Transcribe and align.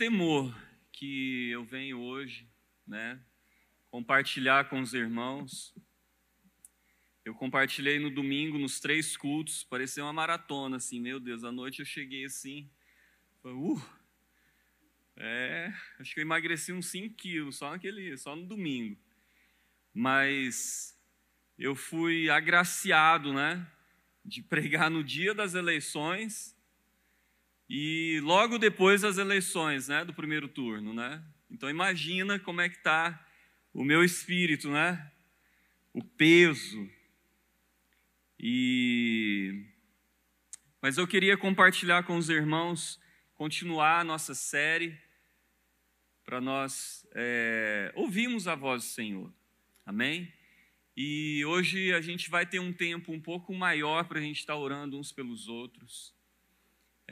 temor 0.00 0.58
que 0.90 1.50
eu 1.50 1.62
venho 1.62 2.00
hoje, 2.00 2.48
né, 2.86 3.20
compartilhar 3.90 4.66
com 4.70 4.80
os 4.80 4.94
irmãos. 4.94 5.74
Eu 7.22 7.34
compartilhei 7.34 7.98
no 7.98 8.08
domingo, 8.08 8.58
nos 8.58 8.80
três 8.80 9.14
cultos, 9.14 9.62
parecia 9.62 10.02
uma 10.02 10.10
maratona, 10.10 10.78
assim, 10.78 10.98
meu 10.98 11.20
Deus, 11.20 11.44
à 11.44 11.52
noite 11.52 11.80
eu 11.80 11.84
cheguei 11.84 12.24
assim, 12.24 12.70
uh, 13.44 13.78
é, 15.16 15.70
acho 15.98 16.14
que 16.14 16.20
eu 16.20 16.22
emagreci 16.22 16.72
uns 16.72 16.86
5 16.86 17.14
quilos 17.14 17.56
só, 17.58 17.70
naquele, 17.70 18.16
só 18.16 18.34
no 18.34 18.46
domingo. 18.46 18.98
Mas 19.92 20.98
eu 21.58 21.76
fui 21.76 22.30
agraciado, 22.30 23.34
né, 23.34 23.70
de 24.24 24.40
pregar 24.48 24.90
no 24.90 25.04
dia 25.04 25.34
das 25.34 25.52
eleições 25.52 26.58
e 27.72 28.18
logo 28.24 28.58
depois 28.58 29.02
das 29.02 29.16
eleições, 29.16 29.86
né, 29.86 30.04
do 30.04 30.12
primeiro 30.12 30.48
turno, 30.48 30.92
né? 30.92 31.22
Então 31.48 31.70
imagina 31.70 32.36
como 32.36 32.60
é 32.60 32.68
que 32.68 32.76
está 32.76 33.24
o 33.72 33.84
meu 33.84 34.02
espírito, 34.02 34.68
né? 34.68 35.08
O 35.94 36.02
peso. 36.02 36.90
E 38.40 39.66
mas 40.82 40.98
eu 40.98 41.06
queria 41.06 41.36
compartilhar 41.36 42.02
com 42.02 42.16
os 42.16 42.28
irmãos, 42.28 42.98
continuar 43.34 44.00
a 44.00 44.04
nossa 44.04 44.34
série 44.34 44.98
para 46.24 46.40
nós 46.40 47.06
é, 47.14 47.92
ouvirmos 47.94 48.48
a 48.48 48.56
voz 48.56 48.82
do 48.82 48.88
Senhor. 48.88 49.32
Amém? 49.86 50.32
E 50.96 51.44
hoje 51.44 51.92
a 51.92 52.00
gente 52.00 52.28
vai 52.30 52.44
ter 52.44 52.58
um 52.58 52.72
tempo 52.72 53.12
um 53.12 53.20
pouco 53.20 53.54
maior 53.54 54.08
para 54.08 54.18
a 54.18 54.22
gente 54.22 54.40
estar 54.40 54.56
orando 54.56 54.98
uns 54.98 55.12
pelos 55.12 55.46
outros. 55.46 56.18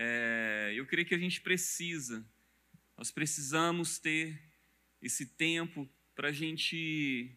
É, 0.01 0.73
eu 0.77 0.87
creio 0.87 1.05
que 1.05 1.15
a 1.15 1.19
gente 1.19 1.41
precisa, 1.41 2.25
nós 2.97 3.11
precisamos 3.11 3.99
ter 3.99 4.41
esse 5.03 5.27
tempo 5.27 5.91
para 6.15 6.29
a 6.29 6.33
gente 6.33 7.37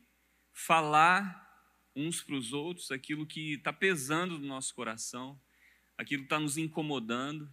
falar 0.53 1.49
uns 1.95 2.21
para 2.21 2.35
os 2.35 2.53
outros 2.53 2.91
aquilo 2.91 3.25
que 3.25 3.53
está 3.53 3.73
pesando 3.73 4.37
no 4.37 4.45
nosso 4.45 4.75
coração, 4.75 5.41
aquilo 5.97 6.21
que 6.21 6.27
está 6.27 6.39
nos 6.39 6.55
incomodando, 6.55 7.51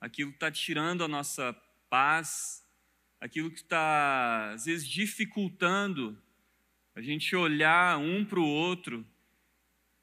aquilo 0.00 0.30
que 0.30 0.36
está 0.36 0.50
tirando 0.50 1.04
a 1.04 1.08
nossa 1.08 1.52
paz, 1.90 2.66
aquilo 3.20 3.50
que 3.50 3.60
está, 3.60 4.54
às 4.54 4.64
vezes, 4.64 4.88
dificultando 4.88 6.18
a 6.94 7.02
gente 7.02 7.36
olhar 7.36 7.98
um 7.98 8.24
para 8.24 8.40
o 8.40 8.48
outro 8.48 9.06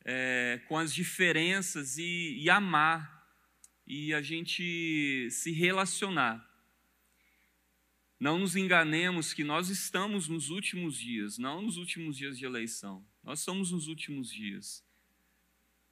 é, 0.05 0.61
com 0.67 0.77
as 0.77 0.93
diferenças 0.93 1.97
e, 1.97 2.37
e 2.37 2.51
amar 2.51 3.16
e 3.87 4.13
a 4.13 4.21
gente 4.21 5.29
se 5.31 5.51
relacionar. 5.51 6.45
Não 8.19 8.37
nos 8.37 8.55
enganemos 8.55 9.33
que 9.33 9.43
nós 9.43 9.69
estamos 9.69 10.27
nos 10.27 10.49
últimos 10.49 10.99
dias, 10.99 11.37
não 11.37 11.61
nos 11.61 11.77
últimos 11.77 12.17
dias 12.17 12.37
de 12.37 12.45
eleição. 12.45 13.05
Nós 13.23 13.39
estamos 13.39 13.71
nos 13.71 13.87
últimos 13.87 14.29
dias, 14.29 14.83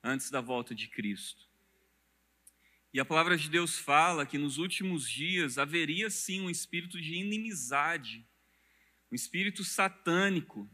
antes 0.04 0.30
da 0.30 0.42
volta 0.42 0.76
de 0.76 0.90
Cristo. 0.90 1.48
E 2.94 3.00
a 3.00 3.06
palavra 3.06 3.38
de 3.38 3.50
Deus 3.50 3.78
fala 3.78 4.26
que 4.26 4.38
nos 4.38 4.58
últimos 4.58 5.09
dias 5.09 5.58
haveria 5.58 6.09
sim 6.09 6.42
um 6.42 6.50
espírito 6.50 7.00
de 7.00 7.16
inimizade, 7.16 8.26
um 9.12 9.16
espírito 9.16 9.64
satânico, 9.64 10.70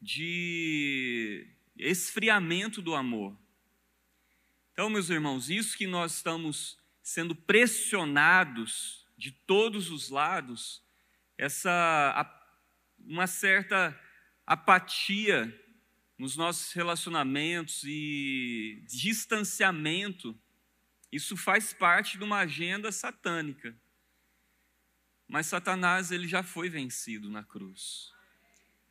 de 0.00 1.46
esfriamento 1.76 2.80
do 2.80 2.94
amor. 2.94 3.36
Então, 4.78 4.88
meus 4.88 5.10
irmãos, 5.10 5.50
isso 5.50 5.76
que 5.76 5.88
nós 5.88 6.14
estamos 6.14 6.78
sendo 7.02 7.34
pressionados 7.34 9.04
de 9.16 9.32
todos 9.32 9.90
os 9.90 10.08
lados, 10.08 10.80
essa 11.36 12.44
uma 12.96 13.26
certa 13.26 14.00
apatia 14.46 15.52
nos 16.16 16.36
nossos 16.36 16.72
relacionamentos 16.72 17.82
e 17.82 18.80
distanciamento, 18.86 20.40
isso 21.10 21.36
faz 21.36 21.72
parte 21.72 22.16
de 22.16 22.22
uma 22.22 22.38
agenda 22.38 22.92
satânica. 22.92 23.76
Mas 25.26 25.48
Satanás 25.48 26.12
ele 26.12 26.28
já 26.28 26.44
foi 26.44 26.68
vencido 26.68 27.28
na 27.28 27.42
cruz. 27.42 28.12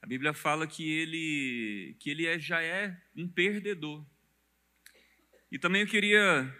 A 0.01 0.05
Bíblia 0.05 0.33
fala 0.33 0.67
que 0.67 0.83
ele 0.83 1.95
que 1.97 2.09
ele 2.09 2.25
é, 2.25 2.37
já 2.37 2.61
é 2.61 3.01
um 3.15 3.25
perdedor. 3.25 4.05
E 5.49 5.57
também 5.57 5.83
eu 5.83 5.87
queria 5.87 6.53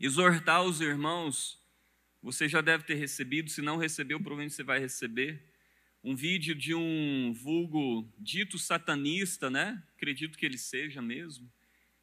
exortar 0.00 0.62
os 0.62 0.80
irmãos, 0.80 1.62
você 2.22 2.48
já 2.48 2.62
deve 2.62 2.84
ter 2.84 2.94
recebido, 2.94 3.50
se 3.50 3.60
não 3.60 3.76
recebeu, 3.76 4.18
provavelmente 4.18 4.54
você 4.54 4.62
vai 4.62 4.78
receber, 4.78 5.44
um 6.02 6.16
vídeo 6.16 6.54
de 6.54 6.74
um 6.74 7.30
vulgo 7.34 8.10
dito 8.18 8.58
satanista, 8.58 9.50
né? 9.50 9.82
Acredito 9.96 10.38
que 10.38 10.46
ele 10.46 10.56
seja 10.56 11.02
mesmo, 11.02 11.50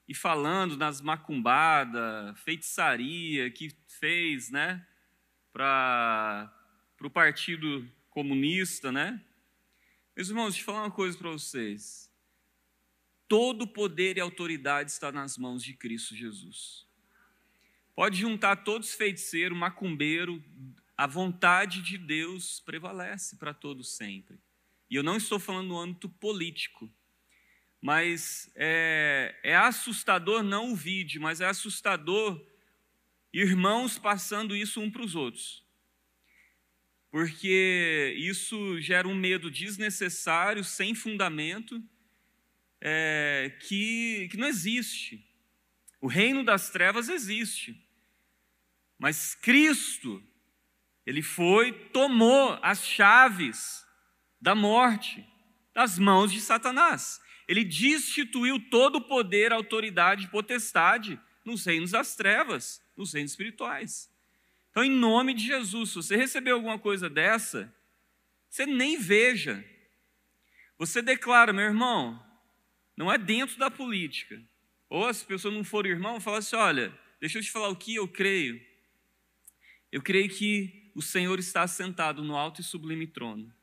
e 0.08 0.14
falando 0.14 0.78
nas 0.78 1.02
macumbadas, 1.02 2.40
feitiçaria 2.42 3.50
que 3.50 3.72
fez, 3.88 4.52
né? 4.52 4.86
Para 5.52 6.54
o 7.02 7.10
Partido 7.10 7.90
Comunista, 8.12 8.92
né? 8.92 9.20
Meus 10.16 10.30
irmãos, 10.30 10.54
deixa 10.54 10.62
eu 10.62 10.66
falar 10.66 10.84
uma 10.84 10.92
coisa 10.92 11.18
para 11.18 11.32
vocês. 11.32 12.05
Todo 13.28 13.68
poder 13.68 14.18
e 14.18 14.22
autoridade 14.22 14.92
está 14.92 15.12
nas 15.12 15.38
mãos 15.38 15.64
de 15.64 15.74
Cristo 15.74 16.16
Jesus. 16.16 16.86
Pode 17.96 18.20
juntar 18.20 18.58
todos 18.58 18.94
feiticeiros, 18.94 19.58
macumbeiro, 19.58 20.44
a 20.98 21.08
vontade 21.08 21.82
de 21.82 21.98
Deus 21.98 22.60
prevalece 22.60 23.38
para 23.38 23.54
todos 23.54 23.96
sempre. 23.96 24.38
E 24.90 24.96
eu 24.96 25.04
não 25.04 25.18
estou 25.18 25.40
falando 25.40 25.70
no 25.70 25.80
âmbito 25.80 26.08
político, 26.08 26.90
mas 27.82 28.52
é, 28.56 29.36
é 29.44 29.56
assustador 29.56 30.44
não 30.44 30.72
o 30.72 30.76
vídeo, 30.76 31.22
mas 31.22 31.42
é 31.42 31.46
assustador 31.46 32.42
irmãos 33.34 33.98
passando 33.98 34.56
isso 34.56 34.80
um 34.80 34.90
para 34.90 35.02
os 35.02 35.16
outros. 35.16 35.64
Porque 37.12 38.16
isso 38.18 38.80
gera 38.80 39.08
um 39.08 39.16
medo 39.16 39.50
desnecessário, 39.50 40.64
sem 40.64 40.94
fundamento, 40.94 41.82
é, 42.88 43.52
que, 43.62 44.28
que 44.30 44.38
não 44.38 44.48
existe. 44.48 45.28
O 46.00 46.06
reino 46.06 46.44
das 46.44 46.70
trevas 46.70 47.10
existe. 47.10 47.84
Mas 49.00 49.34
Cristo, 49.34 50.24
ele 51.04 51.24
foi, 51.24 51.72
tomou 51.90 52.60
as 52.62 52.86
chaves 52.86 53.84
da 54.40 54.54
morte 54.54 55.28
das 55.74 55.98
mãos 55.98 56.32
de 56.32 56.40
Satanás. 56.40 57.20
Ele 57.48 57.64
destituiu 57.64 58.60
todo 58.70 58.98
o 58.98 59.08
poder, 59.08 59.52
autoridade 59.52 60.26
e 60.26 60.30
potestade 60.30 61.20
nos 61.44 61.66
reinos 61.66 61.90
das 61.90 62.16
trevas, 62.16 62.84
nos 62.96 63.14
reinos 63.14 63.32
espirituais. 63.32 64.12
Então, 64.70 64.84
em 64.84 64.92
nome 64.92 65.34
de 65.34 65.44
Jesus, 65.44 65.90
se 65.90 65.96
você 65.96 66.16
recebeu 66.16 66.58
alguma 66.58 66.78
coisa 66.78 67.10
dessa, 67.10 67.74
você 68.48 68.68
nem 68.68 69.00
veja. 69.00 69.66
Você 70.78 71.02
declara, 71.02 71.52
meu 71.52 71.66
irmão, 71.66 72.24
não 72.96 73.12
é 73.12 73.18
dentro 73.18 73.58
da 73.58 73.70
política. 73.70 74.42
Ou 74.90 75.12
se 75.14 75.24
a 75.24 75.28
pessoa 75.28 75.54
não 75.54 75.64
for 75.64 75.86
irmão, 75.86 76.20
fala 76.20 76.38
assim: 76.40 76.56
olha, 76.56 76.98
deixa 77.20 77.40
eu 77.40 77.44
te 77.44 77.52
falar 77.52 77.70
o 77.70 77.76
que 77.76 77.96
eu 77.96 78.08
creio. 78.08 78.62
Eu 79.92 80.02
creio 80.02 80.30
que 80.30 80.92
o 80.94 81.02
Senhor 81.02 81.40
está 81.40 81.68
sentado 81.68 82.24
no 82.24 82.36
alto 82.36 82.62
e 82.62 82.64
sublime 82.64 83.08
trono. 83.08 83.54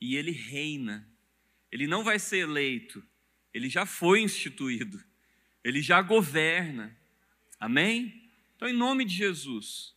E 0.00 0.16
ele 0.16 0.30
reina. 0.30 1.08
Ele 1.70 1.86
não 1.86 2.04
vai 2.04 2.18
ser 2.18 2.38
eleito. 2.38 3.02
Ele 3.52 3.68
já 3.68 3.86
foi 3.86 4.20
instituído. 4.20 5.02
Ele 5.64 5.80
já 5.80 6.00
governa. 6.02 6.96
Amém? 7.58 8.30
Então, 8.56 8.68
em 8.68 8.72
nome 8.72 9.04
de 9.04 9.14
Jesus, 9.14 9.94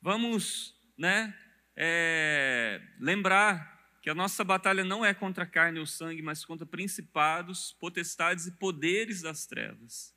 vamos 0.00 0.74
né, 0.96 1.36
é, 1.76 2.80
lembrar 2.98 3.77
que 4.08 4.12
a 4.12 4.14
nossa 4.14 4.42
batalha 4.42 4.82
não 4.82 5.04
é 5.04 5.12
contra 5.12 5.44
carne 5.44 5.78
ou 5.78 5.84
sangue, 5.84 6.22
mas 6.22 6.42
contra 6.42 6.64
principados, 6.64 7.76
potestades 7.78 8.46
e 8.46 8.52
poderes 8.52 9.20
das 9.20 9.44
trevas. 9.44 10.16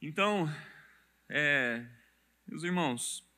Então, 0.00 0.48
é, 1.28 1.86
meus 2.46 2.62
irmãos, 2.62 3.28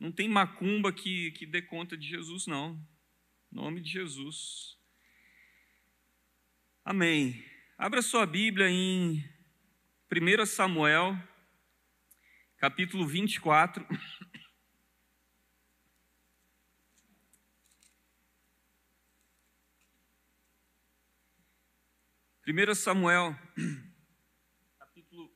não 0.00 0.10
tem 0.10 0.26
macumba 0.26 0.90
que, 0.90 1.32
que 1.32 1.44
dê 1.44 1.60
conta 1.60 1.98
de 1.98 2.08
Jesus, 2.08 2.46
não. 2.46 2.82
Nome 3.52 3.82
de 3.82 3.90
Jesus. 3.90 4.78
Amém. 6.82 7.44
Abra 7.76 8.00
sua 8.00 8.24
Bíblia 8.24 8.70
em 8.70 9.22
1 10.10 10.46
Samuel, 10.46 11.14
capítulo 12.56 13.06
24. 13.06 13.86
1 22.48 22.54
Samuel, 22.74 23.38
capítulo, 24.78 25.30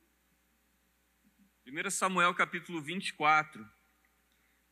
1 1.67 1.91
Samuel 1.91 2.33
capítulo 2.33 2.81
24, 2.81 3.69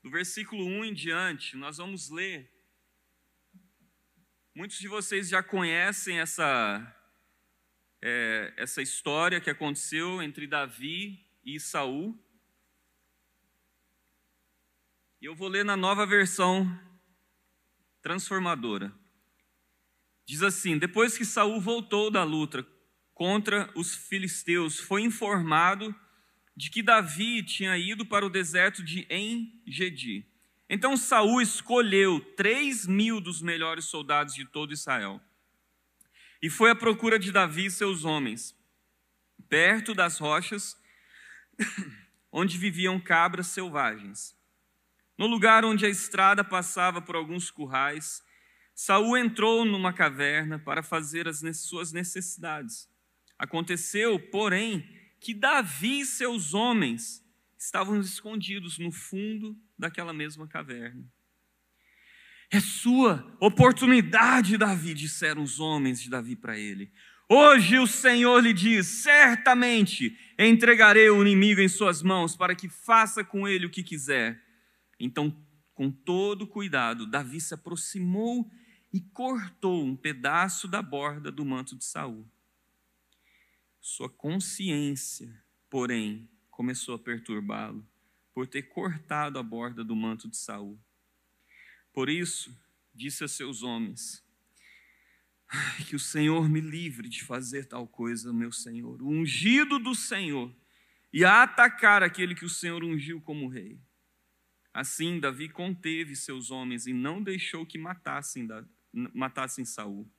do 0.02 0.10
versículo 0.10 0.66
1 0.66 0.86
em 0.86 0.94
diante, 0.96 1.56
nós 1.56 1.78
vamos 1.78 2.10
ler. 2.10 2.52
Muitos 4.56 4.80
de 4.80 4.88
vocês 4.88 5.30
já 5.30 5.44
conhecem 5.44 6.20
essa, 6.20 6.98
é, 8.02 8.52
essa 8.58 8.82
história 8.82 9.40
que 9.40 9.52
aconteceu 9.52 10.20
entre 10.20 10.48
Davi 10.48 11.24
e 11.46 11.60
Saul. 11.60 12.20
E 15.22 15.26
eu 15.26 15.36
vou 15.36 15.48
ler 15.48 15.64
na 15.64 15.78
nova 15.78 16.08
versão 16.08 16.66
transformadora. 18.02 18.92
Diz 20.31 20.44
assim: 20.44 20.78
Depois 20.78 21.18
que 21.18 21.25
Saul 21.25 21.60
voltou 21.60 22.10
da 22.10 22.24
luta 22.24 22.66
contra 23.13 23.69
os 23.75 23.94
filisteus, 23.94 24.80
foi 24.80 25.01
informado 25.01 25.94
de 26.56 26.69
que 26.69 26.81
Davi 26.81 27.44
tinha 27.44 27.78
ido 27.78 28.06
para 28.06 28.25
o 28.25 28.30
deserto 28.30 28.81
de 28.81 29.06
Engedi. 29.10 30.25
Então 30.69 30.95
Saul 30.95 31.42
escolheu 31.42 32.22
três 32.38 32.88
mil 32.88 33.19
dos 33.19 33.42
melhores 33.42 33.83
soldados 33.83 34.33
de 34.33 34.45
todo 34.45 34.72
Israel 34.72 35.19
e 36.42 36.50
foi 36.50 36.69
à 36.69 36.75
procura 36.75 37.19
de 37.19 37.30
Davi 37.30 37.66
e 37.66 37.72
seus 37.72 38.06
homens, 38.06 38.56
perto 39.50 39.94
das 39.94 40.18
rochas 40.18 40.81
onde 42.31 42.57
viviam 42.57 43.01
cabras 43.01 43.48
selvagens. 43.48 44.34
No 45.18 45.27
lugar 45.27 45.66
onde 45.66 45.86
a 45.86 45.89
estrada 45.89 46.42
passava 46.42 47.01
por 47.01 47.18
alguns 47.18 47.51
currais, 47.51 48.24
Saul 48.74 49.18
entrou 49.18 49.66
numa 49.66 49.94
caverna 49.94 50.58
para 50.58 50.82
fazer 50.82 51.28
as 51.28 51.42
suas 51.60 51.92
necessidades. 51.92 52.90
Aconteceu, 53.38 54.20
porém, 54.20 54.88
que 55.20 55.34
Davi 55.34 56.02
e 56.02 56.06
seus 56.06 56.54
homens 56.54 57.24
estavam 57.58 58.00
escondidos 58.00 58.80
no 58.80 58.92
fundo 58.92 59.56
daquela 59.78 60.14
mesma 60.14 60.48
caverna. 60.48 61.04
É 62.50 62.60
sua 62.60 63.36
oportunidade, 63.40 64.58
Davi, 64.58 64.94
disseram 64.94 65.42
os 65.42 65.60
homens 65.60 66.02
de 66.02 66.10
Davi 66.10 66.36
para 66.36 66.58
ele. 66.58 66.92
Hoje 67.30 67.80
o 67.80 67.88
Senhor 67.88 68.44
lhe 68.44 68.52
diz: 68.52 68.86
certamente 68.88 70.18
entregarei 70.38 71.10
o 71.10 71.22
inimigo 71.22 71.62
em 71.62 71.70
suas 71.70 72.02
mãos 72.04 72.36
para 72.36 72.54
que 72.54 72.68
faça 72.68 73.24
com 73.24 73.48
ele 73.48 73.66
o 73.66 73.70
que 73.70 73.82
quiser. 73.82 74.38
Então, 75.00 75.34
com 75.74 75.90
todo 75.90 76.46
cuidado, 76.46 77.06
Davi 77.06 77.40
se 77.40 77.54
aproximou 77.54 78.52
e 78.94 79.00
cortou 79.00 79.84
um 79.84 79.96
pedaço 79.96 80.68
da 80.68 80.82
borda 80.82 81.32
do 81.32 81.46
manto 81.46 81.76
de 81.76 81.86
Saul. 81.86 82.30
Sua 83.80 84.10
consciência, 84.10 85.34
porém, 85.70 86.30
começou 86.50 86.96
a 86.96 87.00
perturbá-lo 87.00 87.88
por 88.34 88.48
ter 88.48 88.64
cortado 88.64 89.40
a 89.40 89.44
borda 89.44 89.84
do 89.84 89.96
manto 89.96 90.30
de 90.30 90.38
Saul. 90.38 90.80
Por 91.94 92.10
isso, 92.10 92.56
disse 92.94 93.24
a 93.24 93.28
seus 93.28 93.64
homens: 93.64 94.24
Que 95.88 95.96
o 95.96 96.00
Senhor 96.00 96.50
me 96.50 96.62
livre 96.62 97.10
de 97.10 97.24
fazer 97.24 97.66
tal 97.66 97.88
coisa, 97.88 98.32
meu 98.32 98.52
Senhor, 98.52 99.02
o 99.02 99.10
ungido 99.10 99.80
do 99.80 99.96
Senhor, 99.96 100.54
e 101.12 101.26
a 101.26 101.44
atacar 101.44 102.04
aquele 102.04 102.36
que 102.36 102.46
o 102.46 102.50
Senhor 102.50 102.84
ungiu 102.84 103.20
como 103.22 103.48
rei. 103.48 103.80
Assim, 104.74 105.20
Davi 105.20 105.50
conteve 105.50 106.16
seus 106.16 106.50
homens 106.50 106.88
e 106.88 106.94
não 106.94 107.22
deixou 107.22 107.66
que 107.66 107.78
matassem, 107.78 108.48
matassem 108.94 109.66
Saul. 109.66 110.10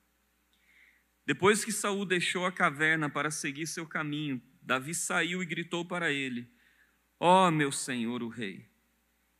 Depois 1.24 1.64
que 1.64 1.72
Saul 1.72 2.04
deixou 2.04 2.44
a 2.44 2.52
caverna 2.52 3.08
para 3.08 3.30
seguir 3.30 3.66
seu 3.66 3.86
caminho, 3.86 4.42
Davi 4.60 4.94
saiu 4.94 5.42
e 5.42 5.46
gritou 5.46 5.84
para 5.84 6.10
ele: 6.10 6.50
Ó 7.18 7.48
oh, 7.48 7.50
meu 7.50 7.70
senhor 7.70 8.22
o 8.22 8.28
rei. 8.28 8.68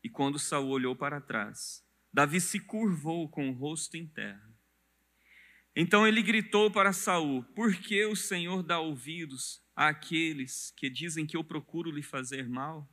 E 0.02 0.08
quando 0.08 0.38
Saul 0.38 0.68
olhou 0.68 0.94
para 0.94 1.20
trás, 1.20 1.84
Davi 2.12 2.40
se 2.40 2.60
curvou 2.60 3.28
com 3.28 3.48
o 3.48 3.52
rosto 3.52 3.96
em 3.96 4.06
terra. 4.06 4.52
Então 5.74 6.06
ele 6.06 6.22
gritou 6.22 6.70
para 6.70 6.92
Saul: 6.92 7.42
Por 7.54 7.74
que 7.74 8.04
o 8.04 8.14
Senhor 8.14 8.62
dá 8.62 8.78
ouvidos 8.78 9.62
àqueles 9.74 10.72
que 10.76 10.90
dizem 10.90 11.26
que 11.26 11.36
eu 11.36 11.42
procuro 11.42 11.90
lhe 11.90 12.02
fazer 12.02 12.48
mal? 12.48 12.88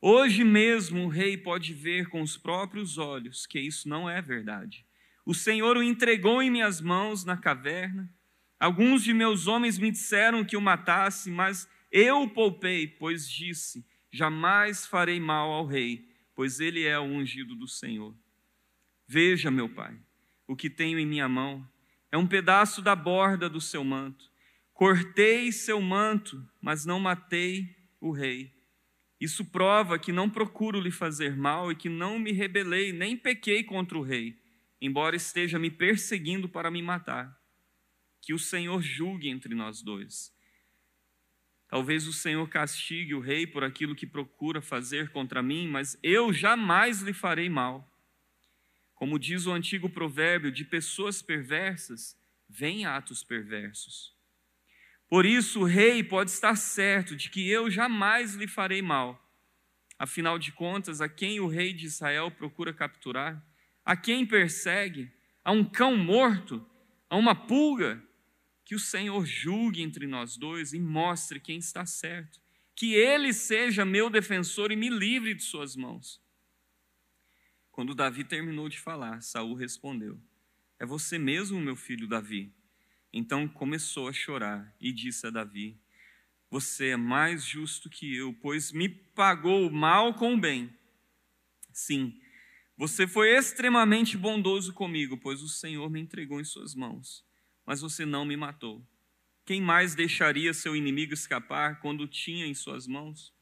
Hoje 0.00 0.42
mesmo 0.42 1.04
o 1.04 1.08
rei 1.08 1.36
pode 1.36 1.72
ver 1.72 2.08
com 2.08 2.20
os 2.20 2.36
próprios 2.36 2.98
olhos 2.98 3.46
que 3.46 3.60
isso 3.60 3.88
não 3.88 4.10
é 4.10 4.20
verdade. 4.20 4.84
O 5.24 5.34
Senhor 5.34 5.76
o 5.76 5.82
entregou 5.82 6.42
em 6.42 6.50
minhas 6.50 6.80
mãos 6.80 7.24
na 7.24 7.36
caverna. 7.36 8.12
Alguns 8.58 9.04
de 9.04 9.14
meus 9.14 9.46
homens 9.46 9.78
me 9.78 9.90
disseram 9.90 10.44
que 10.44 10.56
o 10.56 10.60
matasse, 10.60 11.30
mas 11.30 11.68
eu 11.90 12.22
o 12.22 12.28
poupei, 12.28 12.88
pois 12.88 13.30
disse: 13.30 13.86
Jamais 14.10 14.84
farei 14.84 15.20
mal 15.20 15.50
ao 15.50 15.64
rei, 15.64 16.08
pois 16.34 16.58
ele 16.58 16.84
é 16.84 16.98
o 16.98 17.02
ungido 17.02 17.54
do 17.54 17.68
Senhor. 17.68 18.14
Veja, 19.06 19.50
meu 19.50 19.68
pai, 19.68 19.96
o 20.46 20.56
que 20.56 20.68
tenho 20.68 20.98
em 20.98 21.06
minha 21.06 21.28
mão 21.28 21.68
é 22.10 22.18
um 22.18 22.26
pedaço 22.26 22.82
da 22.82 22.96
borda 22.96 23.48
do 23.48 23.60
seu 23.60 23.84
manto. 23.84 24.30
Cortei 24.72 25.52
seu 25.52 25.80
manto, 25.80 26.44
mas 26.60 26.84
não 26.84 26.98
matei 26.98 27.76
o 28.00 28.10
rei. 28.10 28.52
Isso 29.20 29.44
prova 29.44 29.98
que 30.00 30.10
não 30.10 30.28
procuro 30.28 30.80
lhe 30.80 30.90
fazer 30.90 31.36
mal 31.36 31.70
e 31.70 31.76
que 31.76 31.88
não 31.88 32.18
me 32.18 32.32
rebelei, 32.32 32.92
nem 32.92 33.16
pequei 33.16 33.62
contra 33.62 33.96
o 33.96 34.02
rei 34.02 34.41
embora 34.82 35.14
esteja 35.14 35.60
me 35.60 35.70
perseguindo 35.70 36.48
para 36.48 36.68
me 36.68 36.82
matar. 36.82 37.40
Que 38.20 38.34
o 38.34 38.38
Senhor 38.38 38.82
julgue 38.82 39.28
entre 39.28 39.54
nós 39.54 39.80
dois. 39.80 40.34
Talvez 41.68 42.08
o 42.08 42.12
Senhor 42.12 42.46
castigue 42.48 43.14
o 43.14 43.20
rei 43.20 43.46
por 43.46 43.62
aquilo 43.62 43.94
que 43.94 44.06
procura 44.06 44.60
fazer 44.60 45.10
contra 45.10 45.40
mim, 45.40 45.68
mas 45.68 45.96
eu 46.02 46.32
jamais 46.32 47.00
lhe 47.00 47.12
farei 47.12 47.48
mal. 47.48 47.88
Como 48.96 49.20
diz 49.20 49.46
o 49.46 49.52
antigo 49.52 49.88
provérbio, 49.88 50.50
de 50.50 50.64
pessoas 50.64 51.22
perversas 51.22 52.18
vêm 52.48 52.84
atos 52.84 53.22
perversos. 53.22 54.12
Por 55.08 55.24
isso 55.24 55.60
o 55.60 55.64
rei 55.64 56.02
pode 56.02 56.30
estar 56.30 56.56
certo 56.56 57.14
de 57.14 57.30
que 57.30 57.48
eu 57.48 57.70
jamais 57.70 58.34
lhe 58.34 58.48
farei 58.48 58.82
mal. 58.82 59.18
Afinal 59.96 60.40
de 60.40 60.50
contas, 60.50 61.00
a 61.00 61.08
quem 61.08 61.38
o 61.38 61.46
rei 61.46 61.72
de 61.72 61.86
Israel 61.86 62.32
procura 62.32 62.74
capturar? 62.74 63.40
A 63.84 63.96
quem 63.96 64.26
persegue, 64.26 65.10
a 65.44 65.52
um 65.52 65.64
cão 65.64 65.96
morto, 65.96 66.64
a 67.08 67.16
uma 67.16 67.34
pulga, 67.34 68.02
que 68.64 68.74
o 68.74 68.78
Senhor 68.78 69.26
julgue 69.26 69.82
entre 69.82 70.06
nós 70.06 70.36
dois 70.36 70.72
e 70.72 70.78
mostre 70.78 71.40
quem 71.40 71.58
está 71.58 71.84
certo, 71.84 72.40
que 72.74 72.94
ele 72.94 73.32
seja 73.32 73.84
meu 73.84 74.08
defensor 74.08 74.72
e 74.72 74.76
me 74.76 74.88
livre 74.88 75.34
de 75.34 75.42
suas 75.42 75.76
mãos. 75.76 76.20
Quando 77.70 77.94
Davi 77.94 78.24
terminou 78.24 78.68
de 78.68 78.78
falar, 78.78 79.20
Saul 79.20 79.54
respondeu: 79.54 80.18
É 80.78 80.86
você 80.86 81.18
mesmo, 81.18 81.60
meu 81.60 81.76
filho 81.76 82.06
Davi? 82.06 82.52
Então 83.12 83.46
começou 83.48 84.08
a 84.08 84.12
chorar 84.12 84.74
e 84.80 84.92
disse 84.92 85.26
a 85.26 85.30
Davi: 85.30 85.78
Você 86.50 86.88
é 86.88 86.96
mais 86.96 87.44
justo 87.44 87.90
que 87.90 88.14
eu, 88.14 88.32
pois 88.40 88.72
me 88.72 88.88
pagou 88.88 89.66
o 89.66 89.72
mal 89.72 90.14
com 90.14 90.34
o 90.34 90.40
bem. 90.40 90.72
Sim, 91.72 92.18
você 92.82 93.06
foi 93.06 93.28
extremamente 93.28 94.18
bondoso 94.18 94.72
comigo, 94.72 95.16
pois 95.16 95.40
o 95.40 95.48
Senhor 95.48 95.88
me 95.88 96.00
entregou 96.00 96.40
em 96.40 96.44
suas 96.44 96.74
mãos, 96.74 97.24
mas 97.64 97.80
você 97.80 98.04
não 98.04 98.24
me 98.24 98.36
matou. 98.36 98.84
Quem 99.44 99.62
mais 99.62 99.94
deixaria 99.94 100.52
seu 100.52 100.74
inimigo 100.74 101.14
escapar 101.14 101.78
quando 101.78 102.00
o 102.00 102.08
tinha 102.08 102.44
em 102.44 102.54
suas 102.54 102.88
mãos? 102.88 103.32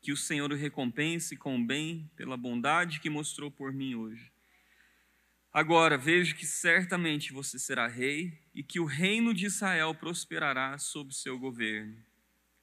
Que 0.00 0.12
o 0.12 0.16
Senhor 0.16 0.52
o 0.52 0.54
recompense 0.54 1.36
com 1.36 1.66
bem 1.66 2.08
pela 2.14 2.36
bondade 2.36 3.00
que 3.00 3.10
mostrou 3.10 3.50
por 3.50 3.72
mim 3.72 3.96
hoje. 3.96 4.30
Agora 5.52 5.98
vejo 5.98 6.36
que 6.36 6.46
certamente 6.46 7.32
você 7.32 7.58
será 7.58 7.88
rei 7.88 8.38
e 8.54 8.62
que 8.62 8.78
o 8.78 8.84
reino 8.84 9.34
de 9.34 9.46
Israel 9.46 9.96
prosperará 9.96 10.78
sob 10.78 11.12
seu 11.12 11.36
governo. 11.36 11.96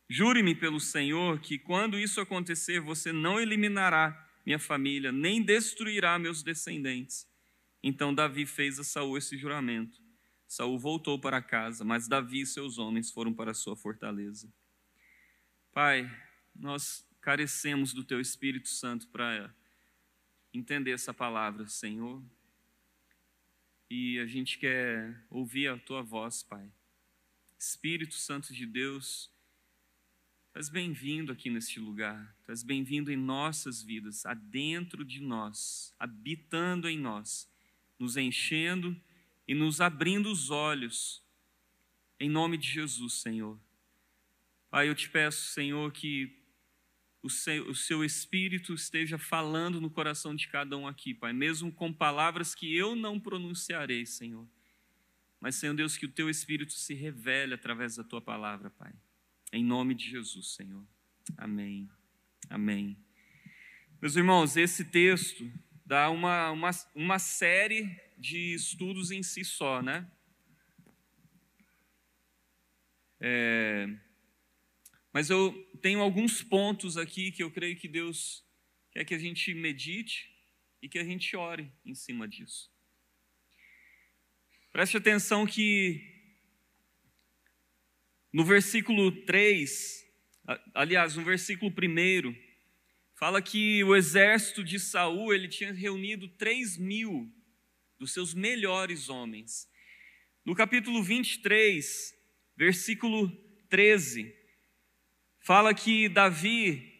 Jure-me 0.08 0.56
pelo 0.56 0.80
Senhor 0.80 1.38
que, 1.42 1.60
quando 1.60 2.00
isso 2.00 2.22
acontecer, 2.22 2.80
você 2.80 3.12
não 3.12 3.38
eliminará 3.42 4.26
minha 4.48 4.58
família, 4.58 5.12
nem 5.12 5.44
destruirá 5.44 6.18
meus 6.18 6.42
descendentes. 6.42 7.30
Então 7.84 8.16
Davi 8.16 8.46
fez 8.46 8.80
a 8.80 8.84
Saul 8.86 9.18
esse 9.18 9.38
juramento. 9.38 10.02
Saul 10.48 10.80
voltou 10.80 11.20
para 11.20 11.42
casa, 11.42 11.84
mas 11.84 12.08
Davi 12.08 12.40
e 12.40 12.46
seus 12.46 12.78
homens 12.78 13.12
foram 13.12 13.34
para 13.34 13.52
a 13.52 13.54
sua 13.54 13.76
fortaleza. 13.76 14.50
Pai, 15.74 16.10
nós 16.56 17.06
carecemos 17.20 17.92
do 17.92 18.06
teu 18.06 18.22
Espírito 18.22 18.70
Santo 18.70 19.10
para 19.10 19.54
entender 20.54 20.92
essa 20.92 21.14
palavra, 21.14 21.68
Senhor. 21.68 22.24
E 23.90 24.18
a 24.18 24.26
gente 24.26 24.58
quer 24.58 25.26
ouvir 25.30 25.68
a 25.68 25.78
tua 25.78 26.02
voz, 26.02 26.42
Pai. 26.42 26.72
Espírito 27.60 28.16
Santo 28.16 28.54
de 28.54 28.66
Deus, 28.66 29.30
És 30.58 30.70
bem-vindo 30.70 31.32
aqui 31.32 31.52
neste 31.52 31.80
lugar, 31.80 32.36
és 32.48 32.64
bem-vindo 32.64 33.12
em 33.12 33.16
nossas 33.16 33.84
vidas, 33.84 34.26
adentro 34.26 35.06
de 35.06 35.22
nós, 35.22 35.94
habitando 36.00 36.90
em 36.90 36.98
nós, 36.98 37.48
nos 38.00 38.18
enchendo 38.18 39.00
e 39.48 39.54
nos 39.54 39.80
abrindo 39.80 40.32
os 40.32 40.50
olhos, 40.50 41.24
em 42.20 42.28
nome 42.28 42.58
de 42.58 42.68
Jesus, 42.68 43.22
Senhor. 43.22 43.62
Pai, 44.72 44.90
eu 44.90 44.96
te 44.96 45.08
peço, 45.08 45.46
Senhor, 45.54 45.92
que 45.92 46.36
o 47.22 47.30
seu, 47.30 47.70
o 47.70 47.76
seu 47.76 48.04
Espírito 48.04 48.74
esteja 48.74 49.20
falando 49.20 49.80
no 49.80 49.92
coração 49.92 50.36
de 50.36 50.48
cada 50.48 50.76
um 50.76 50.88
aqui, 50.88 51.14
Pai, 51.14 51.34
mesmo 51.34 51.72
com 51.72 51.94
palavras 51.94 52.56
que 52.56 52.76
eu 52.76 52.96
não 52.96 53.20
pronunciarei, 53.20 54.08
Senhor. 54.08 54.50
Mas, 55.40 55.54
Senhor 55.54 55.76
Deus, 55.76 55.96
que 55.96 56.08
o 56.08 56.12
Teu 56.12 56.32
Espírito 56.32 56.74
se 56.74 56.96
revele 56.96 57.54
através 57.54 57.96
da 57.96 58.04
Tua 58.04 58.20
palavra, 58.24 58.72
Pai. 58.72 58.92
Em 59.54 59.64
nome 59.64 59.96
de 59.96 60.10
Jesus, 60.10 60.56
Senhor. 60.56 60.86
Amém. 61.38 61.90
Amém. 62.50 62.98
Meus 64.02 64.18
irmãos, 64.18 64.58
esse 64.58 64.84
texto 64.84 65.50
dá 65.86 66.10
uma, 66.10 66.52
uma, 66.52 66.70
uma 66.94 67.18
série 67.18 67.98
de 68.18 68.54
estudos 68.54 69.10
em 69.10 69.24
si 69.24 69.46
só, 69.46 69.82
né? 69.82 70.06
É, 73.22 73.88
mas 75.14 75.30
eu 75.30 75.54
tenho 75.82 76.02
alguns 76.02 76.44
pontos 76.44 76.98
aqui 76.98 77.32
que 77.32 77.42
eu 77.42 77.50
creio 77.50 77.78
que 77.78 77.88
Deus 77.88 78.46
quer 78.92 79.06
que 79.06 79.16
a 79.16 79.18
gente 79.18 79.54
medite 79.54 80.30
e 80.82 80.90
que 80.90 81.00
a 81.00 81.04
gente 81.06 81.36
ore 81.38 81.72
em 81.86 81.96
cima 81.96 82.28
disso. 82.28 82.70
Preste 84.74 84.98
atenção 84.98 85.48
que 85.48 86.17
no 88.32 88.44
versículo 88.44 89.12
3, 89.26 90.06
aliás, 90.74 91.16
no 91.16 91.24
versículo 91.24 91.72
1, 91.72 92.36
fala 93.16 93.42
que 93.42 93.84
o 93.84 93.96
exército 93.96 94.64
de 94.64 94.80
Saul 94.80 95.34
ele 95.34 95.48
tinha 95.48 95.74
reunido 95.74 96.28
3 96.28 96.78
mil 96.78 97.32
dos 97.98 98.14
seus 98.14 98.34
melhores 98.34 99.10
homens. 99.10 99.70
No 100.46 100.54
capítulo 100.56 101.02
23, 101.02 102.14
versículo 102.56 103.30
13, 103.70 104.34
fala 105.40 105.74
que 105.74 106.08
Davi, 106.08 106.94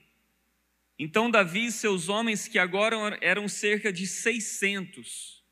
então 0.98 1.30
Davi 1.30 1.66
e 1.66 1.72
seus 1.72 2.10
homens, 2.10 2.48
que 2.48 2.58
agora 2.58 3.18
eram 3.22 3.48
cerca 3.48 3.92
de 3.92 4.08
600, 4.08 5.44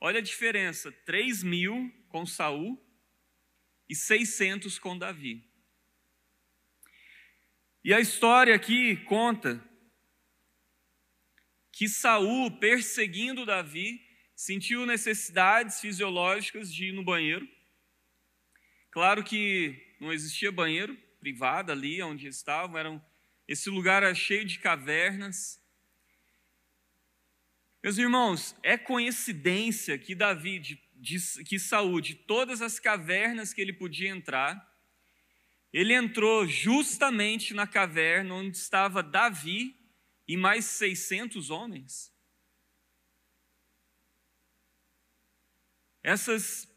olha 0.00 0.18
a 0.18 0.22
diferença: 0.22 0.92
3 1.06 1.42
mil 1.42 1.92
com 2.08 2.26
Saul 2.26 2.78
e 3.92 3.94
600 3.94 4.78
com 4.78 4.96
Davi. 4.96 5.46
E 7.84 7.92
a 7.92 8.00
história 8.00 8.54
aqui 8.54 8.96
conta 9.04 9.62
que 11.70 11.86
Saul, 11.90 12.58
perseguindo 12.58 13.44
Davi, 13.44 14.00
sentiu 14.34 14.86
necessidades 14.86 15.78
fisiológicas 15.78 16.72
de 16.72 16.86
ir 16.86 16.92
no 16.92 17.04
banheiro. 17.04 17.46
Claro 18.90 19.22
que 19.22 19.94
não 20.00 20.10
existia 20.10 20.50
banheiro, 20.50 20.96
privada 21.20 21.72
ali 21.72 22.02
onde 22.02 22.26
estavam, 22.28 22.78
eram, 22.78 23.04
esse 23.46 23.68
lugar 23.68 24.02
era 24.02 24.14
cheio 24.14 24.46
de 24.46 24.58
cavernas. 24.58 25.62
Meus 27.82 27.98
irmãos, 27.98 28.56
é 28.62 28.78
coincidência 28.78 29.98
que 29.98 30.14
Davi, 30.14 30.58
de, 30.58 30.81
que 31.48 31.58
Saúl, 31.58 32.00
de 32.00 32.14
todas 32.14 32.62
as 32.62 32.78
cavernas 32.78 33.52
que 33.52 33.60
ele 33.60 33.72
podia 33.72 34.08
entrar, 34.08 34.70
ele 35.72 35.94
entrou 35.94 36.46
justamente 36.46 37.54
na 37.54 37.66
caverna 37.66 38.34
onde 38.34 38.56
estava 38.56 39.02
Davi 39.02 39.76
e 40.28 40.36
mais 40.36 40.64
600 40.66 41.50
homens. 41.50 42.12
Essas, 46.02 46.68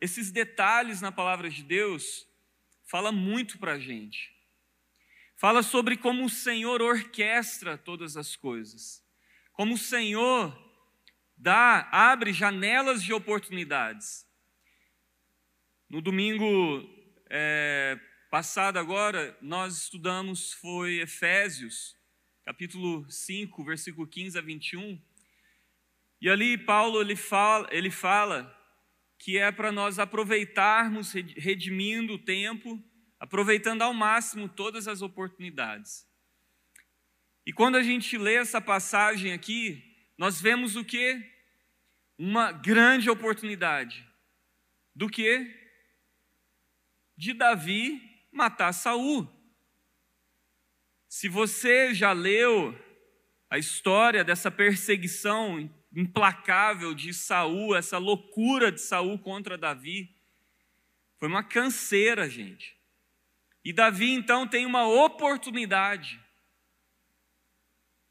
esses 0.00 0.30
detalhes 0.30 1.00
na 1.00 1.10
palavra 1.10 1.50
de 1.50 1.62
Deus 1.62 2.26
fala 2.84 3.10
muito 3.10 3.58
para 3.58 3.72
a 3.72 3.78
gente. 3.78 4.32
Fala 5.36 5.62
sobre 5.62 5.96
como 5.96 6.24
o 6.24 6.30
Senhor 6.30 6.80
orquestra 6.82 7.78
todas 7.78 8.16
as 8.16 8.34
coisas, 8.34 9.04
como 9.52 9.74
o 9.74 9.78
Senhor 9.78 10.67
dá, 11.38 11.88
abre 11.92 12.32
janelas 12.32 13.02
de 13.02 13.12
oportunidades. 13.12 14.26
No 15.88 16.02
domingo 16.02 16.44
é, 17.30 17.98
passado 18.30 18.78
agora, 18.78 19.36
nós 19.40 19.84
estudamos 19.84 20.52
foi 20.54 21.00
Efésios, 21.00 21.96
capítulo 22.44 23.08
5, 23.08 23.64
versículo 23.64 24.06
15 24.06 24.38
a 24.38 24.42
21. 24.42 25.00
E 26.20 26.28
ali 26.28 26.58
Paulo 26.58 27.00
ele 27.00 27.14
fala, 27.14 27.68
ele 27.70 27.90
fala 27.90 28.54
que 29.16 29.38
é 29.38 29.50
para 29.52 29.70
nós 29.70 29.98
aproveitarmos, 29.98 31.12
redimindo 31.12 32.14
o 32.14 32.18
tempo, 32.18 32.82
aproveitando 33.18 33.82
ao 33.82 33.94
máximo 33.94 34.48
todas 34.48 34.88
as 34.88 35.02
oportunidades. 35.02 36.06
E 37.46 37.52
quando 37.52 37.76
a 37.76 37.82
gente 37.82 38.18
lê 38.18 38.34
essa 38.34 38.60
passagem 38.60 39.32
aqui, 39.32 39.87
nós 40.18 40.40
vemos 40.40 40.76
o 40.76 40.84
que? 40.84 41.24
Uma 42.18 42.52
grande 42.52 43.08
oportunidade. 43.08 44.04
Do 44.94 45.08
que? 45.08 45.56
De 47.16 47.32
Davi 47.32 48.26
matar 48.32 48.72
Saul. 48.72 49.26
Se 51.08 51.28
você 51.28 51.94
já 51.94 52.12
leu 52.12 52.76
a 53.48 53.56
história 53.56 54.22
dessa 54.22 54.50
perseguição 54.50 55.70
implacável 55.94 56.94
de 56.94 57.14
Saul, 57.14 57.74
essa 57.74 57.96
loucura 57.96 58.70
de 58.70 58.80
Saul 58.80 59.18
contra 59.18 59.56
Davi. 59.56 60.14
Foi 61.18 61.28
uma 61.28 61.42
canseira, 61.42 62.28
gente. 62.28 62.76
E 63.64 63.72
Davi 63.72 64.12
então 64.12 64.46
tem 64.46 64.66
uma 64.66 64.86
oportunidade 64.86 66.20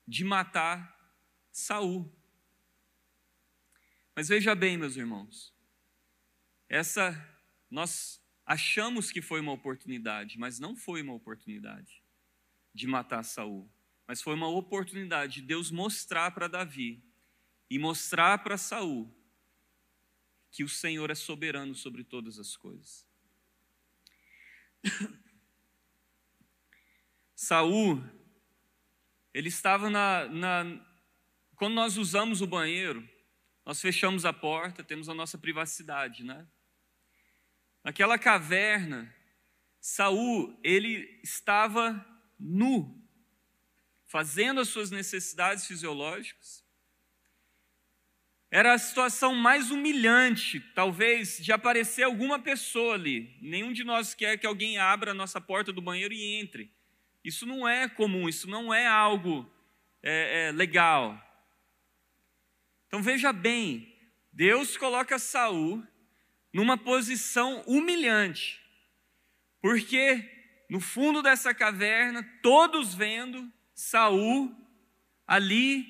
de 0.07 0.23
matar 0.23 0.96
Saul. 1.57 2.07
Mas 4.15 4.27
veja 4.27 4.53
bem, 4.53 4.77
meus 4.77 4.95
irmãos, 4.95 5.51
essa 6.69 7.11
nós 7.67 8.21
achamos 8.45 9.11
que 9.11 9.23
foi 9.23 9.39
uma 9.39 9.53
oportunidade, 9.53 10.37
mas 10.37 10.59
não 10.59 10.75
foi 10.75 11.01
uma 11.01 11.15
oportunidade 11.15 12.03
de 12.75 12.85
matar 12.85 13.23
Saul, 13.23 13.67
mas 14.05 14.21
foi 14.21 14.35
uma 14.35 14.47
oportunidade 14.47 15.41
de 15.41 15.41
Deus 15.41 15.71
mostrar 15.71 16.29
para 16.29 16.47
Davi 16.47 17.03
e 17.71 17.79
mostrar 17.79 18.37
para 18.43 18.55
Saul 18.55 19.11
que 20.51 20.63
o 20.63 20.69
Senhor 20.69 21.09
é 21.09 21.15
soberano 21.15 21.73
sobre 21.73 22.03
todas 22.03 22.37
as 22.37 22.55
coisas. 22.55 23.03
Saul, 27.35 28.03
ele 29.33 29.47
estava 29.49 29.89
na, 29.89 30.27
na, 30.27 30.86
Quando 31.57 31.73
nós 31.73 31.97
usamos 31.97 32.39
o 32.41 32.47
banheiro, 32.47 33.07
nós 33.65 33.81
fechamos 33.81 34.25
a 34.25 34.31
porta, 34.31 34.83
temos 34.83 35.09
a 35.09 35.13
nossa 35.13 35.37
privacidade, 35.37 36.23
né? 36.23 36.47
Naquela 37.83 38.17
caverna, 38.17 39.13
Saul, 39.81 40.57
ele 40.63 41.19
estava 41.23 42.05
nu, 42.39 43.03
fazendo 44.05 44.61
as 44.61 44.69
suas 44.69 44.91
necessidades 44.91 45.65
fisiológicas, 45.65 46.63
era 48.51 48.73
a 48.73 48.77
situação 48.77 49.33
mais 49.33 49.71
humilhante, 49.71 50.59
talvez, 50.75 51.37
de 51.39 51.51
aparecer 51.51 52.03
alguma 52.03 52.39
pessoa 52.39 52.93
ali. 52.93 53.35
Nenhum 53.41 53.73
de 53.73 53.83
nós 53.83 54.13
quer 54.13 54.37
que 54.37 54.47
alguém 54.47 54.77
abra 54.77 55.11
a 55.11 55.15
nossa 55.15 55.41
porta 55.41 55.73
do 55.73 55.81
banheiro 55.81 56.13
e 56.13 56.35
entre. 56.35 56.71
Isso 57.23 57.45
não 57.45 57.67
é 57.67 57.89
comum, 57.89 58.29
isso 58.29 58.47
não 58.47 58.73
é 58.73 58.87
algo 58.87 59.51
é, 60.01 60.47
é, 60.47 60.51
legal. 60.51 61.26
Então 62.87 63.01
veja 63.01 63.33
bem, 63.33 63.95
Deus 64.31 64.77
coloca 64.77 65.19
Saul 65.19 65.85
numa 66.53 66.77
posição 66.77 67.61
humilhante, 67.67 68.61
porque 69.61 70.27
no 70.69 70.79
fundo 70.79 71.21
dessa 71.21 71.53
caverna, 71.53 72.23
todos 72.41 72.93
vendo 72.95 73.51
Saul 73.73 74.55
ali 75.25 75.85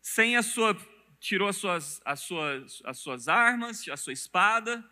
sem 0.00 0.36
a 0.36 0.42
sua 0.42 0.74
tirou 1.22 1.48
as 1.48 1.56
suas, 1.56 2.02
as, 2.04 2.20
suas, 2.20 2.82
as 2.84 2.98
suas 2.98 3.28
armas, 3.28 3.88
a 3.88 3.96
sua 3.96 4.12
espada, 4.12 4.84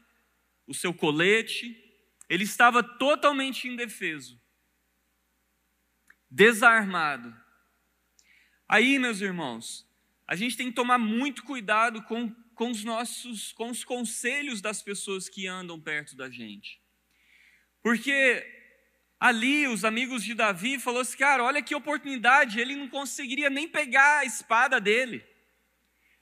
o 0.65 0.73
seu 0.73 0.95
colete, 0.95 1.77
ele 2.29 2.45
estava 2.45 2.85
totalmente 2.85 3.67
indefeso, 3.67 4.41
desarmado. 6.31 7.37
Aí, 8.69 8.97
meus 9.01 9.21
irmãos, 9.21 9.85
a 10.31 10.37
gente 10.37 10.57
tem 10.57 10.69
que 10.69 10.77
tomar 10.77 10.97
muito 10.97 11.43
cuidado 11.43 12.05
com, 12.05 12.33
com 12.55 12.71
os 12.71 12.85
nossos, 12.85 13.51
com 13.51 13.69
os 13.69 13.83
conselhos 13.83 14.61
das 14.61 14.81
pessoas 14.81 15.29
que 15.29 15.49
andam 15.49 15.81
perto 15.81 16.15
da 16.15 16.31
gente. 16.31 16.81
Porque 17.83 18.47
ali 19.19 19.67
os 19.67 19.85
amigos 19.85 20.23
de 20.23 20.33
Davi 20.33 20.79
falaram 20.79 21.03
assim, 21.03 21.19
cara, 21.19 21.43
olha 21.43 21.61
que 21.61 21.75
oportunidade, 21.75 22.61
ele 22.61 22.77
não 22.77 22.89
conseguiria 22.89 23.51
nem 23.51 23.67
pegar 23.67 24.21
a 24.21 24.25
espada 24.25 24.81
dele. 24.81 25.21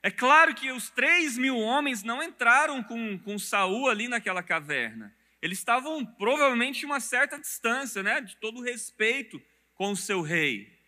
É 0.01 0.09
claro 0.09 0.55
que 0.55 0.71
os 0.71 0.89
três 0.89 1.37
mil 1.37 1.59
homens 1.59 2.01
não 2.01 2.23
entraram 2.23 2.81
com, 2.81 3.19
com 3.19 3.37
Saul 3.37 3.87
ali 3.87 4.07
naquela 4.07 4.41
caverna. 4.41 5.15
Eles 5.39 5.59
estavam 5.59 6.03
provavelmente 6.03 6.83
uma 6.83 6.99
certa 6.99 7.37
distância, 7.37 8.01
né? 8.01 8.21
De 8.21 8.35
todo 8.37 8.59
respeito 8.59 9.39
com 9.75 9.91
o 9.91 9.95
seu 9.95 10.23
rei. 10.23 10.78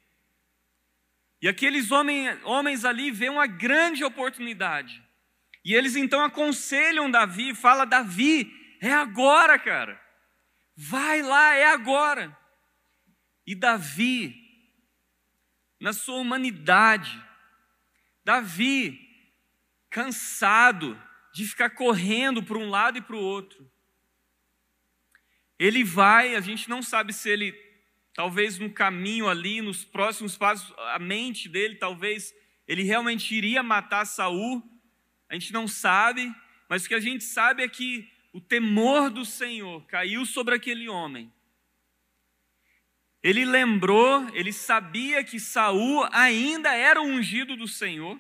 E 1.42 1.48
aqueles 1.48 1.92
homens, 1.92 2.40
homens 2.44 2.86
ali 2.86 3.10
veem 3.10 3.32
uma 3.32 3.48
grande 3.48 4.04
oportunidade. 4.04 5.04
E 5.66 5.74
eles 5.74 5.96
então 5.96 6.24
aconselham 6.24 7.10
Davi, 7.10 7.56
fala 7.56 7.86
Davi, 7.86 8.52
é 8.82 8.92
agora, 8.92 9.58
cara. 9.58 10.00
Vai 10.76 11.22
lá, 11.22 11.54
é 11.56 11.66
agora. 11.66 12.38
E 13.46 13.56
Davi, 13.56 14.36
na 15.80 15.94
sua 15.94 16.18
humanidade, 16.18 17.24
Davi, 18.24 19.00
cansado 19.90 21.02
de 21.34 21.46
ficar 21.46 21.72
correndo 21.72 22.44
para 22.44 22.58
um 22.58 22.70
lado 22.70 22.98
e 22.98 23.02
para 23.02 23.16
o 23.16 23.20
outro, 23.20 23.72
ele 25.58 25.84
vai, 25.84 26.36
a 26.36 26.42
gente 26.42 26.68
não 26.70 26.82
sabe 26.82 27.14
se 27.14 27.30
ele, 27.30 27.52
talvez 28.14 28.60
no 28.60 28.72
caminho 28.72 29.28
ali, 29.28 29.62
nos 29.62 29.84
próximos 29.84 30.38
passos, 30.38 30.74
a 30.94 31.00
mente 31.00 31.48
dele, 31.48 31.76
talvez 31.76 32.34
ele 32.68 32.84
realmente 32.84 33.34
iria 33.34 33.64
matar 33.64 34.06
Saul. 34.06 34.62
A 35.30 35.34
gente 35.34 35.54
não 35.54 35.68
sabe, 35.68 36.34
mas 36.70 36.86
o 36.86 36.88
que 36.88 36.96
a 36.96 37.00
gente 37.00 37.24
sabe 37.24 37.64
é 37.64 37.68
que 37.68 38.10
o 38.34 38.40
temor 38.40 39.10
do 39.10 39.26
Senhor 39.26 39.86
caiu 39.88 40.26
sobre 40.26 40.56
aquele 40.56 40.88
homem. 40.88 41.32
Ele 43.24 43.46
lembrou, 43.46 44.28
ele 44.34 44.52
sabia 44.52 45.24
que 45.24 45.40
Saul 45.40 46.08
ainda 46.12 46.74
era 46.74 47.02
o 47.02 47.06
ungido 47.06 47.56
do 47.56 47.68
Senhor. 47.68 48.20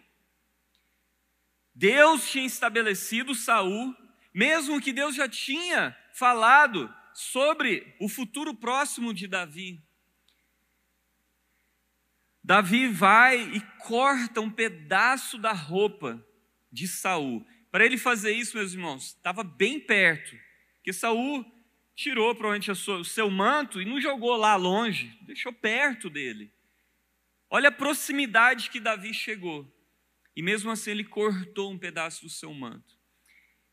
Deus 1.74 2.30
tinha 2.30 2.46
estabelecido 2.46 3.34
Saul, 3.34 3.96
mesmo 4.34 4.80
que 4.80 4.94
Deus 4.94 5.16
já 5.16 5.28
tinha 5.28 5.98
falado 6.14 6.94
sobre 7.14 7.96
o 8.00 8.08
futuro 8.08 8.54
próximo 8.54 9.14
de 9.14 9.28
Davi. 9.28 9.82
Davi 12.44 12.88
vai 12.88 13.40
e 13.56 13.62
corta 13.80 14.42
um 14.42 14.50
pedaço 14.50 15.38
da 15.38 15.52
roupa 15.52 16.26
de 16.72 16.88
Saul. 16.88 17.46
Para 17.72 17.86
ele 17.86 17.98
fazer 17.98 18.32
isso, 18.34 18.58
meus 18.58 18.74
irmãos, 18.74 19.08
estava 19.08 19.44
bem 19.44 19.80
perto, 19.80 20.36
porque 20.76 20.92
Saul 20.92 21.46
tirou 21.96 22.34
provavelmente 22.34 22.72
o 22.72 23.04
seu 23.04 23.30
manto 23.30 23.82
e 23.82 23.86
não 23.86 24.02
jogou 24.02 24.36
lá 24.36 24.56
longe, 24.56 25.16
deixou 25.22 25.54
perto 25.54 26.10
dele. 26.10 26.52
Olha 27.50 27.70
a 27.70 27.72
proximidade 27.72 28.70
que 28.70 28.80
Davi 28.80 29.14
chegou. 29.14 29.72
E 30.36 30.42
mesmo 30.42 30.72
assim 30.72 30.92
ele 30.92 31.04
cortou 31.04 31.72
um 31.72 31.78
pedaço 31.78 32.24
do 32.24 32.30
seu 32.30 32.54
manto. 32.54 33.01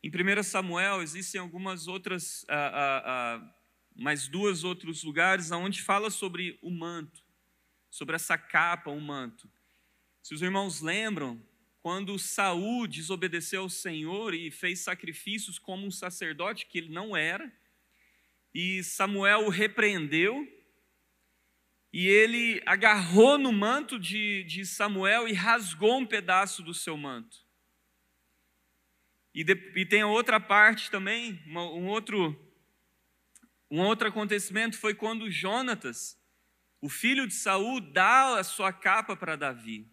Em 0.02 0.10
1 0.10 0.42
Samuel 0.44 1.02
existem 1.02 1.40
algumas 1.40 1.88
outras, 1.88 2.44
ah, 2.48 2.54
ah, 2.54 3.02
ah, 3.04 3.54
mais 3.96 4.28
duas 4.28 4.62
outros 4.62 5.02
lugares 5.02 5.50
onde 5.50 5.82
fala 5.82 6.08
sobre 6.08 6.56
o 6.62 6.70
manto, 6.70 7.20
sobre 7.90 8.14
essa 8.14 8.38
capa, 8.38 8.90
o 8.90 9.00
manto. 9.00 9.50
Se 10.22 10.34
os 10.34 10.40
irmãos 10.40 10.80
lembram, 10.80 11.42
quando 11.80 12.16
Saul 12.16 12.86
desobedeceu 12.86 13.62
ao 13.62 13.68
Senhor 13.68 14.34
e 14.34 14.52
fez 14.52 14.80
sacrifícios 14.80 15.58
como 15.58 15.84
um 15.84 15.90
sacerdote 15.90 16.66
que 16.66 16.78
ele 16.78 16.90
não 16.90 17.16
era, 17.16 17.52
e 18.54 18.84
Samuel 18.84 19.46
o 19.46 19.48
repreendeu, 19.48 20.46
e 21.92 22.06
ele 22.06 22.62
agarrou 22.66 23.36
no 23.36 23.52
manto 23.52 23.98
de, 23.98 24.44
de 24.44 24.64
Samuel 24.64 25.26
e 25.26 25.32
rasgou 25.32 25.98
um 25.98 26.06
pedaço 26.06 26.62
do 26.62 26.72
seu 26.72 26.96
manto. 26.96 27.47
E, 29.38 29.44
de, 29.44 29.54
e 29.76 29.86
tem 29.86 30.02
outra 30.02 30.40
parte 30.40 30.90
também, 30.90 31.40
uma, 31.46 31.62
um, 31.62 31.86
outro, 31.86 32.36
um 33.70 33.80
outro 33.82 34.08
acontecimento 34.08 34.76
foi 34.76 34.94
quando 34.94 35.30
Jonatas, 35.30 36.20
o 36.80 36.88
filho 36.88 37.24
de 37.24 37.34
Saul, 37.34 37.80
dá 37.80 38.36
a 38.36 38.42
sua 38.42 38.72
capa 38.72 39.14
para 39.14 39.36
Davi. 39.36 39.88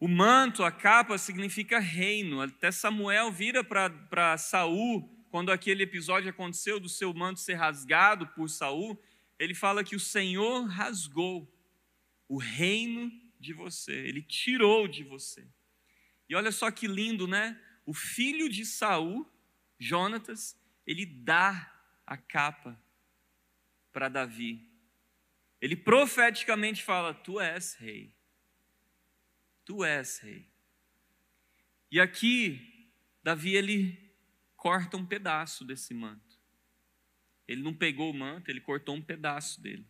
O 0.00 0.08
manto, 0.08 0.64
a 0.64 0.72
capa, 0.72 1.18
significa 1.18 1.78
reino. 1.78 2.40
Até 2.40 2.70
Samuel 2.70 3.30
vira 3.30 3.62
para 3.62 4.38
Saul, 4.38 5.06
quando 5.30 5.52
aquele 5.52 5.82
episódio 5.82 6.30
aconteceu 6.30 6.80
do 6.80 6.88
seu 6.88 7.12
manto 7.12 7.40
ser 7.40 7.52
rasgado 7.52 8.28
por 8.28 8.48
Saul, 8.48 8.98
ele 9.38 9.54
fala 9.54 9.84
que 9.84 9.94
o 9.94 10.00
Senhor 10.00 10.64
rasgou 10.64 11.46
o 12.26 12.38
reino 12.38 13.12
de 13.38 13.52
você, 13.52 13.92
ele 13.92 14.22
tirou 14.22 14.88
de 14.88 15.04
você. 15.04 15.46
E 16.30 16.34
olha 16.34 16.50
só 16.50 16.70
que 16.70 16.86
lindo, 16.86 17.28
né? 17.28 17.62
O 17.88 17.94
filho 17.94 18.50
de 18.50 18.66
Saul, 18.66 19.26
Jonatas, 19.78 20.54
ele 20.86 21.06
dá 21.06 21.74
a 22.06 22.18
capa 22.18 22.78
para 23.90 24.10
Davi. 24.10 24.62
Ele 25.58 25.74
profeticamente 25.74 26.82
fala: 26.82 27.14
Tu 27.14 27.40
és 27.40 27.76
rei. 27.76 28.14
Tu 29.64 29.82
és 29.82 30.18
rei. 30.18 30.46
E 31.90 31.98
aqui, 31.98 32.90
Davi, 33.22 33.56
ele 33.56 34.12
corta 34.54 34.98
um 34.98 35.06
pedaço 35.06 35.64
desse 35.64 35.94
manto. 35.94 36.38
Ele 37.46 37.62
não 37.62 37.72
pegou 37.72 38.10
o 38.10 38.14
manto, 38.14 38.50
ele 38.50 38.60
cortou 38.60 38.96
um 38.96 39.02
pedaço 39.02 39.62
dele. 39.62 39.86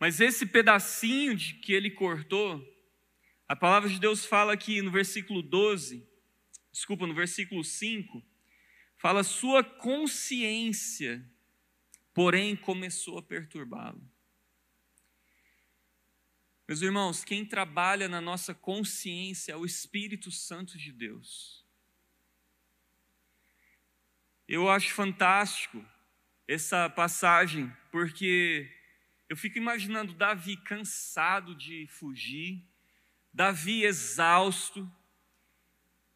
Mas 0.00 0.20
esse 0.20 0.46
pedacinho 0.46 1.36
de 1.36 1.52
que 1.52 1.74
ele 1.74 1.90
cortou 1.90 2.66
a 3.52 3.56
palavra 3.56 3.86
de 3.86 4.00
Deus 4.00 4.24
fala 4.24 4.54
aqui 4.54 4.80
no 4.80 4.90
versículo 4.90 5.42
12, 5.42 6.08
desculpa, 6.72 7.06
no 7.06 7.12
versículo 7.12 7.62
5, 7.62 8.24
fala: 8.96 9.22
Sua 9.22 9.62
consciência, 9.62 11.22
porém, 12.14 12.56
começou 12.56 13.18
a 13.18 13.22
perturbá-lo. 13.22 14.02
Meus 16.66 16.80
irmãos, 16.80 17.24
quem 17.24 17.44
trabalha 17.44 18.08
na 18.08 18.22
nossa 18.22 18.54
consciência 18.54 19.52
é 19.52 19.56
o 19.56 19.66
Espírito 19.66 20.30
Santo 20.30 20.78
de 20.78 20.90
Deus. 20.90 21.62
Eu 24.48 24.70
acho 24.70 24.94
fantástico 24.94 25.86
essa 26.48 26.88
passagem, 26.88 27.70
porque 27.90 28.74
eu 29.28 29.36
fico 29.36 29.58
imaginando 29.58 30.14
Davi 30.14 30.56
cansado 30.56 31.54
de 31.54 31.86
fugir, 31.88 32.71
Davi 33.32 33.84
exausto, 33.84 34.90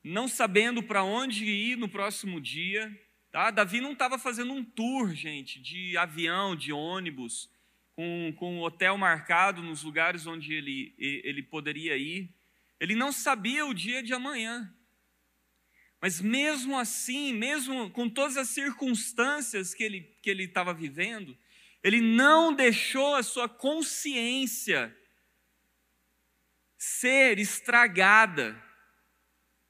não 0.05 0.29
sabendo 0.29 0.83
para 0.83 1.03
onde 1.03 1.45
ir 1.45 1.77
no 1.77 1.89
próximo 1.89 2.41
dia. 2.41 2.95
Tá? 3.33 3.51
Davi 3.51 3.81
não 3.81 3.93
estava 3.93 4.19
fazendo 4.19 4.53
um 4.53 4.65
tour, 4.65 5.15
gente, 5.15 5.61
de 5.61 5.97
avião, 5.97 6.55
de 6.55 6.73
ônibus, 6.73 7.51
com, 7.95 8.35
com 8.37 8.57
um 8.57 8.63
hotel 8.63 8.99
marcado 8.99 9.63
nos 9.63 9.83
lugares 9.83 10.27
onde 10.27 10.53
ele, 10.53 10.95
ele 10.99 11.43
poderia 11.43 11.97
ir. 11.97 12.31
Ele 12.79 12.95
não 12.95 13.11
sabia 13.11 13.65
o 13.65 13.73
dia 13.73 14.03
de 14.03 14.13
amanhã. 14.13 14.73
Mas 16.01 16.21
mesmo 16.21 16.79
assim, 16.79 17.33
mesmo 17.33 17.91
com 17.91 18.09
todas 18.09 18.37
as 18.37 18.51
circunstâncias 18.51 19.75
que 19.75 19.83
ele 19.83 20.03
que 20.21 20.29
ele 20.29 20.45
estava 20.45 20.75
vivendo, 20.75 21.37
ele 21.83 22.01
não 22.01 22.55
deixou 22.55 23.15
a 23.15 23.23
sua 23.23 23.49
consciência 23.49 24.95
ser 26.87 27.41
estragada 27.41 28.63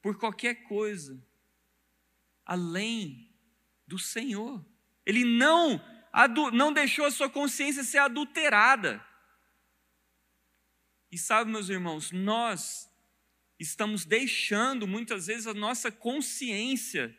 por 0.03 0.19
qualquer 0.19 0.67
coisa 0.67 1.19
além 2.45 3.35
do 3.87 3.97
Senhor. 3.97 4.63
Ele 5.03 5.25
não, 5.25 5.81
não 6.53 6.71
deixou 6.71 7.05
a 7.05 7.11
sua 7.11 7.27
consciência 7.27 7.83
ser 7.83 7.97
adulterada. 7.97 9.03
E 11.11 11.17
sabe, 11.17 11.49
meus 11.49 11.69
irmãos, 11.69 12.11
nós 12.11 12.87
estamos 13.59 14.05
deixando 14.05 14.85
muitas 14.85 15.25
vezes 15.25 15.47
a 15.47 15.55
nossa 15.55 15.91
consciência 15.91 17.17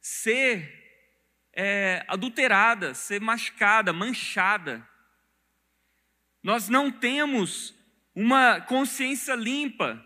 ser 0.00 1.50
é, 1.52 2.04
adulterada, 2.06 2.94
ser 2.94 3.20
machucada, 3.20 3.92
manchada. 3.92 4.88
Nós 6.40 6.68
não 6.68 6.92
temos 6.92 7.76
uma 8.20 8.60
consciência 8.60 9.36
limpa, 9.36 10.04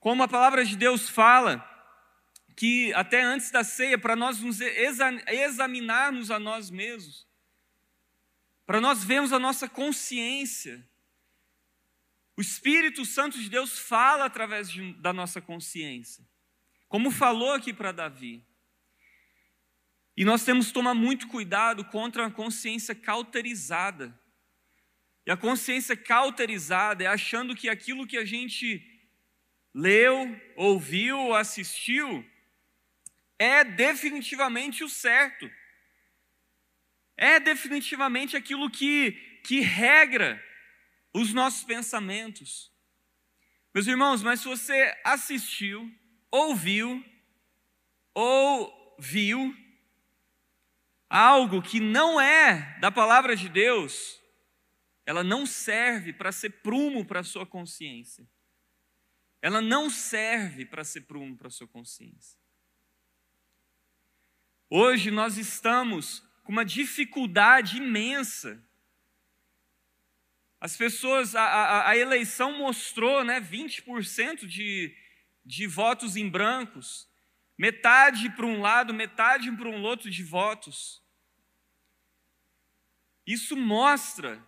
como 0.00 0.22
a 0.22 0.28
palavra 0.28 0.64
de 0.64 0.74
Deus 0.78 1.10
fala, 1.10 1.62
que 2.56 2.90
até 2.94 3.20
antes 3.20 3.50
da 3.50 3.62
ceia, 3.62 3.98
para 3.98 4.16
nós 4.16 4.40
nos 4.40 4.62
examinarmos 4.62 6.30
a 6.30 6.38
nós 6.38 6.70
mesmos, 6.70 7.28
para 8.64 8.80
nós 8.80 9.04
vermos 9.04 9.30
a 9.30 9.38
nossa 9.38 9.68
consciência. 9.68 10.88
O 12.34 12.40
Espírito 12.40 13.04
Santo 13.04 13.38
de 13.38 13.50
Deus 13.50 13.78
fala 13.78 14.24
através 14.24 14.70
de, 14.70 14.94
da 14.94 15.12
nossa 15.12 15.38
consciência, 15.38 16.26
como 16.88 17.10
falou 17.10 17.52
aqui 17.52 17.74
para 17.74 17.92
Davi. 17.92 18.42
E 20.16 20.24
nós 20.24 20.46
temos 20.46 20.68
que 20.68 20.72
tomar 20.72 20.94
muito 20.94 21.28
cuidado 21.28 21.84
contra 21.84 22.24
a 22.24 22.30
consciência 22.30 22.94
cauterizada. 22.94 24.18
E 25.26 25.30
a 25.30 25.36
consciência 25.36 25.96
cauterizada 25.96 27.04
é 27.04 27.06
achando 27.06 27.54
que 27.54 27.68
aquilo 27.68 28.06
que 28.06 28.18
a 28.18 28.24
gente 28.24 28.82
leu, 29.74 30.40
ouviu 30.54 31.18
ou 31.18 31.34
assistiu 31.34 32.24
é 33.38 33.64
definitivamente 33.64 34.84
o 34.84 34.88
certo. 34.88 35.50
é 37.16 37.38
definitivamente 37.38 38.36
aquilo 38.36 38.68
que, 38.70 39.12
que 39.44 39.60
regra 39.60 40.42
os 41.12 41.32
nossos 41.32 41.62
pensamentos. 41.64 42.72
Meus 43.72 43.86
irmãos, 43.86 44.22
mas 44.22 44.40
se 44.40 44.48
você 44.48 44.96
assistiu, 45.04 45.88
ouviu 46.30 47.04
ou 48.12 48.96
viu 48.98 49.56
algo 51.08 51.62
que 51.62 51.78
não 51.78 52.20
é 52.20 52.76
da 52.80 52.90
palavra 52.90 53.36
de 53.36 53.48
Deus, 53.48 54.20
ela 55.06 55.22
não 55.22 55.44
serve 55.44 56.12
para 56.12 56.32
ser 56.32 56.50
prumo 56.62 57.04
para 57.04 57.20
a 57.20 57.24
sua 57.24 57.46
consciência. 57.46 58.26
Ela 59.42 59.60
não 59.60 59.90
serve 59.90 60.64
para 60.64 60.82
ser 60.84 61.02
prumo 61.02 61.36
para 61.36 61.48
a 61.48 61.50
sua 61.50 61.68
consciência. 61.68 62.38
Hoje 64.70 65.10
nós 65.10 65.36
estamos 65.36 66.20
com 66.42 66.52
uma 66.52 66.64
dificuldade 66.64 67.76
imensa. 67.76 68.62
As 70.58 70.76
pessoas, 70.76 71.34
a, 71.34 71.42
a, 71.42 71.90
a 71.90 71.96
eleição 71.96 72.56
mostrou 72.56 73.22
né, 73.22 73.38
20% 73.40 74.46
de, 74.46 74.96
de 75.44 75.66
votos 75.66 76.16
em 76.16 76.28
brancos, 76.28 77.06
metade 77.58 78.30
para 78.30 78.46
um 78.46 78.62
lado, 78.62 78.94
metade 78.94 79.52
para 79.52 79.68
um 79.68 79.82
outro 79.82 80.10
de 80.10 80.22
votos. 80.22 81.02
Isso 83.26 83.54
mostra 83.54 84.42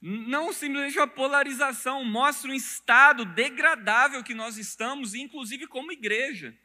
não 0.00 0.52
simplesmente 0.52 0.98
uma 0.98 1.08
polarização, 1.08 2.04
mostra 2.04 2.50
um 2.50 2.54
estado 2.54 3.24
degradável 3.24 4.22
que 4.22 4.34
nós 4.34 4.56
estamos, 4.56 5.14
inclusive 5.14 5.66
como 5.66 5.92
igreja. 5.92 6.56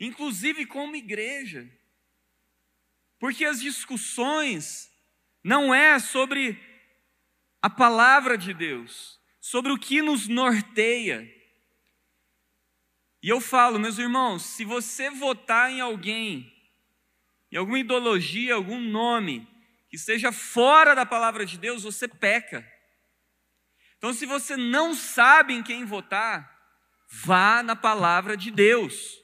Inclusive 0.00 0.66
como 0.66 0.96
igreja. 0.96 1.70
Porque 3.18 3.44
as 3.44 3.60
discussões 3.60 4.92
não 5.42 5.74
é 5.74 5.98
sobre 5.98 6.58
a 7.60 7.70
palavra 7.70 8.36
de 8.36 8.52
Deus, 8.52 9.20
sobre 9.40 9.72
o 9.72 9.78
que 9.78 10.02
nos 10.02 10.26
norteia. 10.26 11.30
E 13.22 13.28
eu 13.28 13.40
falo, 13.40 13.78
meus 13.78 13.98
irmãos, 13.98 14.42
se 14.42 14.64
você 14.64 15.08
votar 15.08 15.70
em 15.70 15.80
alguém, 15.80 16.52
em 17.50 17.56
alguma 17.56 17.78
ideologia, 17.78 18.54
algum 18.54 18.80
nome, 18.80 19.48
que 19.94 19.96
esteja 19.96 20.32
fora 20.32 20.92
da 20.92 21.06
palavra 21.06 21.46
de 21.46 21.56
Deus, 21.56 21.84
você 21.84 22.08
peca. 22.08 22.68
Então, 23.96 24.12
se 24.12 24.26
você 24.26 24.56
não 24.56 24.92
sabe 24.92 25.54
em 25.54 25.62
quem 25.62 25.84
votar, 25.84 26.52
vá 27.08 27.62
na 27.62 27.76
palavra 27.76 28.36
de 28.36 28.50
Deus, 28.50 29.22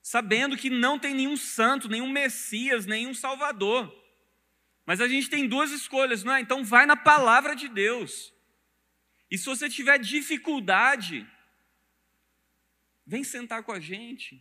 sabendo 0.00 0.56
que 0.56 0.70
não 0.70 0.96
tem 0.96 1.12
nenhum 1.12 1.36
santo, 1.36 1.88
nenhum 1.88 2.08
Messias, 2.08 2.86
nenhum 2.86 3.12
Salvador. 3.12 3.92
Mas 4.86 5.00
a 5.00 5.08
gente 5.08 5.28
tem 5.28 5.48
duas 5.48 5.72
escolhas, 5.72 6.22
não 6.22 6.36
é? 6.36 6.40
Então, 6.40 6.62
vai 6.62 6.86
na 6.86 6.96
palavra 6.96 7.56
de 7.56 7.66
Deus. 7.66 8.32
E 9.28 9.36
se 9.36 9.44
você 9.44 9.68
tiver 9.68 9.98
dificuldade, 9.98 11.28
vem 13.04 13.24
sentar 13.24 13.64
com 13.64 13.72
a 13.72 13.80
gente. 13.80 14.40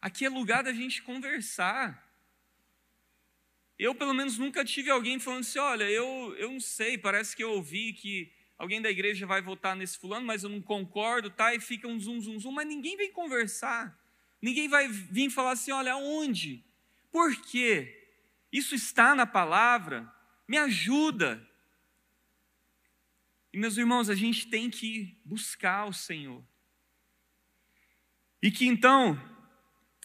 Aqui 0.00 0.24
é 0.24 0.28
lugar 0.28 0.62
da 0.62 0.72
gente 0.72 1.02
conversar. 1.02 2.05
Eu, 3.78 3.94
pelo 3.94 4.14
menos, 4.14 4.38
nunca 4.38 4.64
tive 4.64 4.90
alguém 4.90 5.18
falando 5.18 5.40
assim: 5.40 5.58
olha, 5.58 5.84
eu, 5.84 6.34
eu 6.38 6.50
não 6.50 6.60
sei, 6.60 6.96
parece 6.96 7.36
que 7.36 7.44
eu 7.44 7.50
ouvi 7.52 7.92
que 7.92 8.32
alguém 8.56 8.80
da 8.80 8.90
igreja 8.90 9.26
vai 9.26 9.42
votar 9.42 9.76
nesse 9.76 9.98
fulano, 9.98 10.26
mas 10.26 10.42
eu 10.42 10.48
não 10.48 10.62
concordo, 10.62 11.28
tá? 11.28 11.54
E 11.54 11.60
fica 11.60 11.86
um 11.86 12.00
zum, 12.00 12.20
zum, 12.20 12.38
zum, 12.40 12.52
mas 12.52 12.66
ninguém 12.66 12.96
vem 12.96 13.12
conversar. 13.12 13.98
Ninguém 14.40 14.68
vai 14.68 14.88
vir 14.88 15.28
falar 15.28 15.52
assim: 15.52 15.72
olha, 15.72 15.92
aonde? 15.92 16.64
Por 17.12 17.36
quê? 17.42 18.10
Isso 18.50 18.74
está 18.74 19.14
na 19.14 19.26
palavra? 19.26 20.10
Me 20.48 20.56
ajuda. 20.56 21.46
E, 23.52 23.58
meus 23.58 23.76
irmãos, 23.76 24.08
a 24.08 24.14
gente 24.14 24.48
tem 24.48 24.70
que 24.70 25.18
buscar 25.24 25.86
o 25.86 25.92
Senhor. 25.92 26.42
E 28.42 28.50
que 28.50 28.66
então 28.66 29.20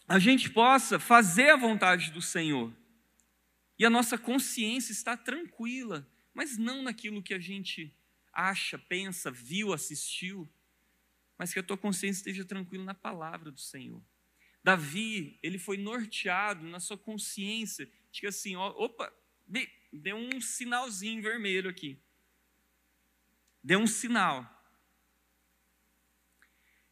a 0.08 0.20
gente 0.20 0.50
possa 0.50 1.00
fazer 1.00 1.52
a 1.52 1.56
vontade 1.56 2.12
do 2.12 2.22
Senhor 2.22 2.74
e 3.82 3.86
a 3.86 3.89
nossa 3.89 4.15
consciência 4.15 4.91
está 4.91 5.17
tranquila, 5.17 6.08
mas 6.36 6.56
não 6.56 6.84
naquilo 6.84 7.24
que 7.24 7.34
a 7.34 7.39
gente 7.39 7.91
acha, 8.32 8.78
pensa, 8.78 9.32
viu, 9.32 9.74
assistiu, 9.74 10.48
mas 11.36 11.52
que 11.52 11.58
a 11.58 11.63
tua 11.63 11.76
consciência 11.76 12.20
esteja 12.20 12.46
tranquila 12.46 12.84
na 12.84 12.94
palavra 12.94 13.50
do 13.50 13.60
Senhor. 13.60 14.00
Davi, 14.63 15.39
ele 15.41 15.58
foi 15.58 15.78
norteado 15.78 16.63
na 16.67 16.80
sua 16.80 16.96
consciência, 16.96 17.91
diga 18.12 18.30
assim, 18.30 18.56
ó, 18.56 18.70
opa, 18.70 19.12
deu 19.91 20.15
um 20.15 20.39
sinalzinho 20.39 21.20
vermelho 21.20 21.67
aqui. 21.67 22.00
Deu 23.63 23.80
um 23.80 23.88
sinal. 23.88 24.48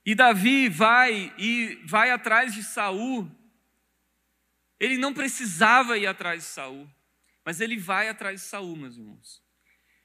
E 0.04 0.16
Davi 0.16 0.68
vai 0.68 1.36
e 1.38 1.76
vai 1.86 2.10
atrás 2.10 2.52
de 2.52 2.64
Saul 2.64 3.30
ele 4.80 4.98
não 4.98 5.14
precisava 5.14 5.98
ir 5.98 6.08
atrás 6.08 6.44
de 6.44 6.50
Saul, 6.50 6.90
mas 7.44 7.60
ele 7.60 7.78
vai 7.78 8.08
atrás 8.08 8.42
de 8.42 8.48
Saul, 8.48 8.76
meus 8.76 8.98
irmãos. 8.98 9.42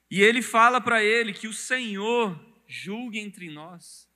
E 0.09 0.21
ele 0.21 0.41
fala 0.41 0.81
para 0.81 1.03
ele 1.03 1.33
que 1.33 1.47
o 1.47 1.53
Senhor 1.53 2.39
julgue 2.67 3.19
entre 3.19 3.49
nós. 3.49 4.09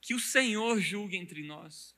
Que 0.00 0.14
o 0.14 0.20
Senhor 0.20 0.80
julgue 0.80 1.16
entre 1.16 1.42
nós. 1.42 1.94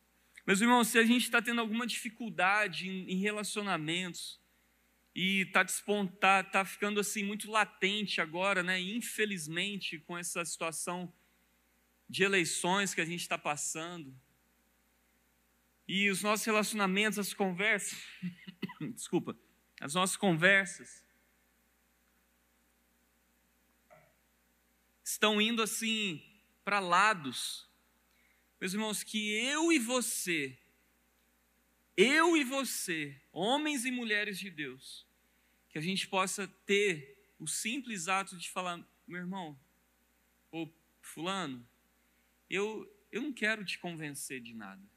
Meus 0.47 0.61
irmãos, 0.61 0.89
se 0.89 0.99
a 0.99 1.05
gente 1.05 1.23
está 1.23 1.41
tendo 1.41 1.61
alguma 1.61 1.87
dificuldade 1.87 2.89
em, 2.89 3.17
relacionamentos 3.17 4.41
e 5.15 5.43
está 5.43 5.63
despontar, 5.63 6.45
está 6.45 6.65
ficando 6.65 6.99
assim 6.99 7.23
muito 7.23 7.51
latente 7.51 8.21
agora, 8.21 8.63
né? 8.63 8.81
Infelizmente, 8.81 9.99
com 10.01 10.19
essa 10.19 10.45
situação 10.45 11.13
de 12.09 12.25
eleições 12.25 12.93
que 12.93 13.01
a 13.01 13.05
gente 13.05 13.21
está 13.21 13.39
passando, 13.39 14.13
e 15.87 16.09
os 16.09 16.23
nossos 16.23 16.47
relacionamentos, 16.47 17.19
as 17.19 17.35
conversas, 17.35 17.99
desculpa, 18.95 19.37
as 19.81 19.95
nossas 19.95 20.17
conversas 20.17 21.05
estão 25.05 25.41
indo 25.41 25.63
assim 25.63 26.23
para 26.65 26.81
lados. 26.81 27.69
Meus 28.61 28.73
irmãos, 28.73 29.03
que 29.03 29.35
eu 29.35 29.73
e 29.73 29.79
você, 29.79 30.57
eu 31.97 32.37
e 32.37 32.45
você, 32.45 33.21
homens 33.33 33.85
e 33.85 33.91
mulheres 33.91 34.39
de 34.39 34.51
Deus, 34.51 35.07
que 35.69 35.79
a 35.79 35.83
gente 35.83 36.07
possa 36.07 36.47
ter 36.65 37.19
o 37.39 37.47
simples 37.47 38.09
ato 38.09 38.37
de 38.37 38.49
falar, 38.51 38.79
meu 39.07 39.21
irmão, 39.21 39.59
ou 40.51 40.73
fulano, 41.01 41.67
eu, 42.49 42.89
eu 43.11 43.23
não 43.23 43.33
quero 43.33 43.65
te 43.65 43.79
convencer 43.79 44.41
de 44.41 44.55
nada. 44.55 44.92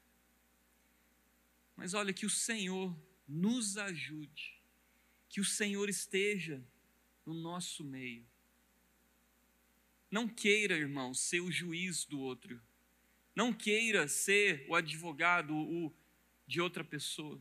Mas 1.76 1.94
olha, 1.94 2.12
que 2.12 2.24
o 2.24 2.30
Senhor 2.30 2.96
nos 3.28 3.76
ajude, 3.76 4.60
que 5.28 5.40
o 5.40 5.44
Senhor 5.44 5.88
esteja 5.88 6.64
no 7.24 7.34
nosso 7.34 7.84
meio. 7.84 8.26
Não 10.10 10.28
queira, 10.28 10.74
irmão, 10.74 11.12
ser 11.12 11.40
o 11.40 11.50
juiz 11.50 12.04
do 12.04 12.20
outro. 12.20 12.60
Não 13.34 13.52
queira 13.52 14.08
ser 14.08 14.64
o 14.68 14.74
advogado 14.74 15.54
o, 15.54 15.92
de 16.46 16.60
outra 16.60 16.82
pessoa. 16.82 17.40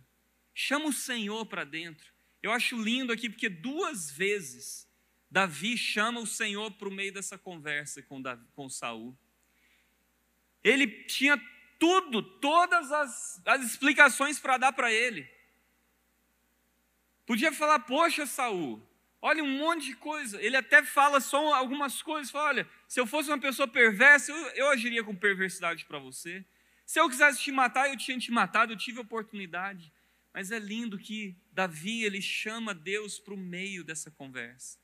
Chama 0.54 0.88
o 0.88 0.94
Senhor 0.94 1.46
para 1.46 1.64
dentro. 1.64 2.14
Eu 2.42 2.52
acho 2.52 2.82
lindo 2.82 3.14
aqui 3.14 3.30
porque 3.30 3.48
duas 3.48 4.12
vezes 4.12 4.86
Davi 5.30 5.78
chama 5.78 6.20
o 6.20 6.28
Senhor 6.28 6.72
para 6.72 6.88
o 6.88 6.92
meio 6.92 7.14
dessa 7.14 7.38
conversa 7.38 8.02
com, 8.02 8.22
Davi, 8.22 8.46
com 8.54 8.70
Saul. 8.70 9.18
Ele 10.64 10.88
tinha 11.06 11.38
tudo, 11.86 12.24
todas 12.24 12.92
as, 12.92 13.40
as 13.46 13.62
explicações 13.62 14.40
para 14.40 14.58
dar 14.58 14.74
para 14.74 14.92
ele. 14.92 15.30
Podia 17.28 17.52
falar, 17.52 17.78
poxa, 17.82 18.26
Saul, 18.26 18.82
olha 19.22 19.44
um 19.44 19.58
monte 19.60 19.86
de 19.86 19.96
coisa. 19.96 20.42
Ele 20.42 20.58
até 20.58 20.82
fala 20.84 21.22
só 21.22 21.54
algumas 21.54 22.02
coisas. 22.02 22.32
Fala, 22.32 22.50
olha, 22.50 22.70
se 22.88 23.00
eu 23.00 23.06
fosse 23.06 23.30
uma 23.30 23.38
pessoa 23.40 23.68
perversa, 23.68 24.32
eu, 24.32 24.38
eu 24.56 24.70
agiria 24.70 25.04
com 25.04 25.16
perversidade 25.16 25.86
para 25.86 26.00
você. 26.00 26.44
Se 26.88 27.00
eu 27.00 27.08
quisesse 27.08 27.40
te 27.40 27.52
matar, 27.52 27.88
eu 27.88 27.98
tinha 27.98 28.18
te 28.18 28.32
matado, 28.32 28.74
eu 28.74 28.78
tive 28.78 29.00
oportunidade. 29.00 29.94
Mas 30.34 30.52
é 30.52 30.58
lindo 30.58 30.98
que 30.98 31.38
Davi, 31.52 32.04
ele 32.04 32.20
chama 32.20 32.74
Deus 32.74 33.20
para 33.20 33.36
o 33.36 33.38
meio 33.38 33.84
dessa 33.84 34.10
conversa. 34.10 34.80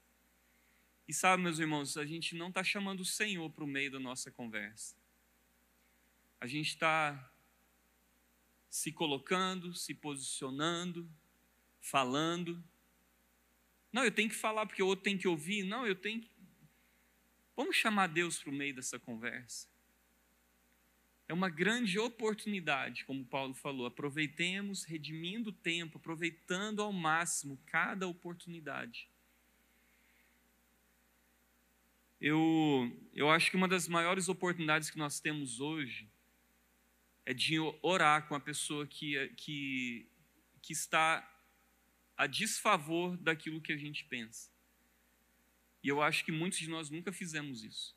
E 1.08 1.14
sabe, 1.16 1.42
meus 1.42 1.58
irmãos, 1.58 1.98
a 1.98 2.06
gente 2.06 2.36
não 2.36 2.50
está 2.50 2.64
chamando 2.64 3.00
o 3.00 3.06
Senhor 3.06 3.50
para 3.50 3.64
o 3.64 3.68
meio 3.68 3.90
da 3.90 4.00
nossa 4.00 4.30
conversa 4.30 5.01
a 6.42 6.48
gente 6.48 6.70
está 6.70 7.32
se 8.68 8.92
colocando, 8.92 9.76
se 9.76 9.94
posicionando, 9.94 11.08
falando. 11.80 12.62
Não, 13.94 14.04
eu 14.04 14.12
tenho 14.12 14.28
que 14.28 14.36
falar 14.36 14.66
porque 14.66 14.82
o 14.82 14.88
outro 14.88 15.04
tem 15.04 15.20
que 15.20 15.28
ouvir. 15.28 15.64
Não, 15.64 15.86
eu 15.86 15.96
tenho 15.96 16.20
que. 16.20 16.32
Vamos 17.56 17.76
chamar 17.76 18.08
Deus 18.08 18.40
para 18.40 18.50
o 18.50 18.54
meio 18.54 18.74
dessa 18.74 18.98
conversa. 18.98 19.70
é 21.28 21.34
uma 21.34 21.48
grande 21.48 22.00
oportunidade, 22.00 23.06
como 23.06 23.24
Paulo 23.24 23.54
falou. 23.54 23.86
Aproveitemos, 23.86 24.84
redimindo 24.84 25.52
o 25.52 25.54
tempo, 25.54 26.00
aproveitando 26.00 26.82
ao 26.82 26.92
máximo 26.92 27.62
cada 27.68 28.08
oportunidade. 28.08 29.08
Eu, 32.20 32.92
eu 33.14 33.30
acho 33.30 33.52
que 33.52 33.58
uma 33.58 33.68
das 33.68 33.88
maiores 33.88 34.28
oportunidades 34.28 34.90
que 34.90 34.98
nós 34.98 35.20
temos 35.20 35.60
hoje 35.60 36.11
é 37.26 37.34
de 37.34 37.60
orar 37.82 38.28
com 38.28 38.36
a 38.36 38.40
pessoa 38.40 38.86
que, 38.88 39.30
que, 39.38 40.08
que 40.62 40.74
está 40.74 41.28
a 42.18 42.28
desfavor 42.28 43.18
daquilo 43.18 43.62
que 43.62 43.72
a 43.72 43.78
gente 43.78 44.06
pensa. 44.06 44.50
E 45.84 45.88
eu 45.88 46.02
acho 46.02 46.24
que 46.24 46.32
muitos 46.32 46.60
de 46.60 46.70
nós 46.70 46.90
nunca 46.90 47.12
fizemos 47.12 47.64
isso. 47.64 47.96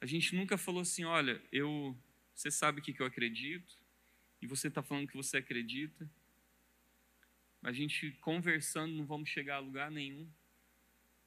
A 0.00 0.06
gente 0.06 0.36
nunca 0.36 0.58
falou 0.58 0.82
assim, 0.82 1.04
olha, 1.04 1.42
eu, 1.50 1.96
você 2.34 2.50
sabe 2.50 2.80
o 2.80 2.82
que, 2.82 2.94
eu 3.00 3.06
acredito, 3.06 3.78
e 4.42 4.46
você 4.46 4.68
está 4.68 4.82
falando 4.82 5.08
que 5.08 5.16
você 5.16 5.38
acredita. 5.38 6.10
A 7.62 7.72
gente 7.72 8.10
conversando 8.20 8.94
não 8.94 9.06
vamos 9.06 9.30
chegar 9.30 9.56
a 9.56 9.60
lugar 9.60 9.90
nenhum. 9.90 10.30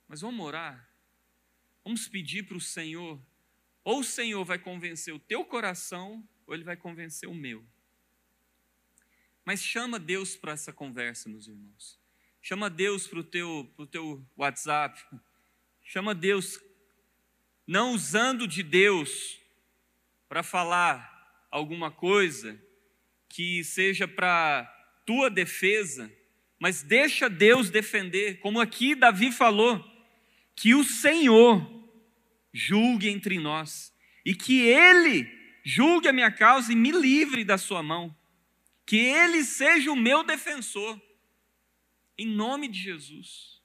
Mas 0.08 0.22
vamos 0.22 0.46
orar. 0.46 0.88
Vamos 1.84 2.08
pedir 2.08 2.44
para 2.44 2.58
o 2.58 2.62
Senhor. 2.62 3.20
Ou 3.88 4.02
o 4.02 4.04
Senhor 4.04 4.44
vai 4.44 4.60
convencer 4.60 5.14
o 5.14 5.20
teu 5.20 5.46
coração, 5.46 6.22
ou 6.46 6.54
ele 6.54 6.66
vai 6.66 6.76
convencer 6.76 7.30
o 7.30 7.34
meu. 7.34 7.64
Mas 9.46 9.64
chama 9.64 9.98
Deus 9.98 10.36
para 10.36 10.52
essa 10.52 10.74
conversa, 10.74 11.30
meus 11.30 11.48
irmãos. 11.48 11.98
Chama 12.42 12.70
Deus 12.70 13.08
para 13.08 13.20
o 13.20 13.24
teu, 13.24 13.72
pro 13.78 13.88
teu 13.88 14.22
WhatsApp. 14.36 15.02
Chama 15.86 16.14
Deus 16.14 16.60
não 17.66 17.94
usando 17.94 18.46
de 18.46 18.62
Deus 18.62 19.40
para 20.28 20.44
falar 20.44 21.48
alguma 21.50 21.90
coisa 21.90 22.62
que 23.30 23.64
seja 23.64 24.06
para 24.06 24.66
tua 25.06 25.30
defesa, 25.30 26.12
mas 26.60 26.84
deixa 26.84 27.30
Deus 27.30 27.70
defender, 27.70 28.42
como 28.42 28.60
aqui 28.60 28.96
Davi 28.96 29.32
falou, 29.32 29.82
que 30.58 30.76
o 30.76 30.84
Senhor 30.84 31.77
julgue 32.58 33.08
entre 33.08 33.40
nós 33.40 33.94
e 34.26 34.34
que 34.34 34.62
Ele 34.62 35.30
julgue 35.64 36.08
a 36.08 36.14
minha 36.14 36.32
causa 36.32 36.74
e 36.74 36.76
me 36.76 36.92
livre 36.92 37.44
da 37.46 37.58
sua 37.58 37.84
mão, 37.84 38.16
que 38.86 38.98
Ele 38.98 39.44
seja 39.44 39.92
o 39.92 39.96
meu 39.96 40.24
defensor, 40.24 41.00
em 42.18 42.28
nome 42.28 42.68
de 42.68 42.80
Jesus. 42.80 43.62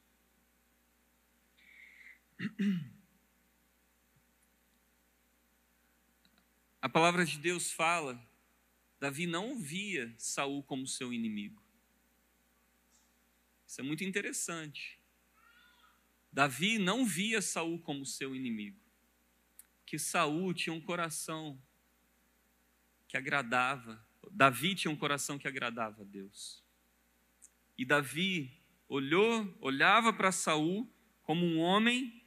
A 6.83 6.88
palavra 6.88 7.24
de 7.24 7.38
Deus 7.38 7.72
fala, 7.72 8.20
Davi 9.00 9.26
não 9.26 9.57
via 9.57 10.12
Saul 10.18 10.62
como 10.64 10.87
seu 10.87 11.12
inimigo. 11.12 11.62
Isso 13.66 13.81
é 13.81 13.85
muito 13.85 14.05
interessante. 14.05 14.98
Davi 16.33 16.78
não 16.78 17.07
via 17.07 17.40
Saul 17.40 17.78
como 17.78 18.05
seu 18.05 18.35
inimigo. 18.35 18.82
Que 19.92 19.98
Saul 19.98 20.55
tinha 20.55 20.72
um 20.72 20.81
coração 20.81 21.61
que 23.07 23.14
agradava, 23.14 24.02
Davi 24.31 24.74
tinha 24.74 24.90
um 24.90 24.96
coração 24.96 25.38
que 25.38 25.46
agradava 25.46 26.00
a 26.00 26.05
Deus. 26.07 26.64
E 27.76 27.85
Davi 27.85 28.59
olhou, 28.88 29.55
olhava 29.61 30.11
para 30.11 30.33
Saul 30.33 30.90
como 31.22 31.44
um 31.44 31.59
homem 31.59 32.24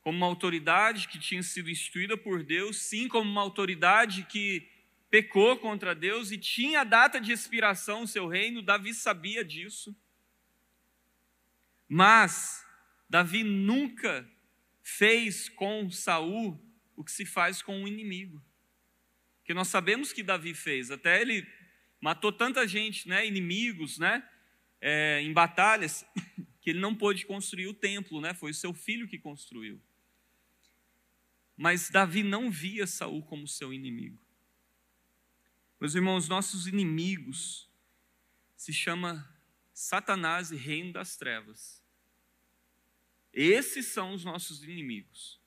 como 0.00 0.16
uma 0.16 0.26
autoridade 0.26 1.06
que 1.06 1.16
tinha 1.16 1.44
sido 1.44 1.70
instituída 1.70 2.16
por 2.16 2.42
Deus, 2.42 2.78
sim 2.78 3.06
como 3.06 3.30
uma 3.30 3.40
autoridade 3.40 4.24
que 4.24 4.68
pecou 5.08 5.56
contra 5.58 5.94
Deus 5.94 6.32
e 6.32 6.38
tinha 6.38 6.80
a 6.80 6.84
data 6.84 7.20
de 7.20 7.30
expiração 7.30 8.02
o 8.02 8.08
seu 8.08 8.26
reino, 8.26 8.62
Davi 8.62 8.94
sabia 8.94 9.44
disso. 9.44 9.94
Mas 11.88 12.66
Davi 13.08 13.44
nunca 13.44 14.28
fez 14.82 15.48
com 15.48 15.88
Saul 15.88 16.68
o 17.00 17.04
que 17.04 17.10
se 17.10 17.24
faz 17.24 17.62
com 17.62 17.82
o 17.82 17.88
inimigo. 17.88 18.44
Que 19.42 19.54
nós 19.54 19.68
sabemos 19.68 20.12
que 20.12 20.22
Davi 20.22 20.52
fez, 20.52 20.90
até 20.90 21.18
ele 21.22 21.46
matou 21.98 22.30
tanta 22.30 22.68
gente, 22.68 23.08
né, 23.08 23.26
inimigos, 23.26 23.98
né, 23.98 24.22
é, 24.82 25.22
em 25.22 25.32
batalhas, 25.32 26.04
que 26.60 26.68
ele 26.68 26.78
não 26.78 26.94
pôde 26.94 27.24
construir 27.24 27.68
o 27.68 27.74
templo, 27.74 28.20
né, 28.20 28.34
foi 28.34 28.50
o 28.50 28.54
seu 28.54 28.74
filho 28.74 29.08
que 29.08 29.18
construiu. 29.18 29.80
Mas 31.56 31.88
Davi 31.88 32.22
não 32.22 32.50
via 32.50 32.86
Saul 32.86 33.22
como 33.22 33.48
seu 33.48 33.72
inimigo. 33.72 34.22
Meus 35.80 35.94
irmãos, 35.94 36.28
nossos 36.28 36.66
inimigos 36.66 37.66
se 38.54 38.74
chama 38.74 39.26
Satanás 39.72 40.50
e 40.50 40.56
reino 40.56 40.92
das 40.92 41.16
trevas. 41.16 41.82
Esses 43.32 43.86
são 43.86 44.12
os 44.12 44.22
nossos 44.22 44.62
inimigos. 44.62 45.39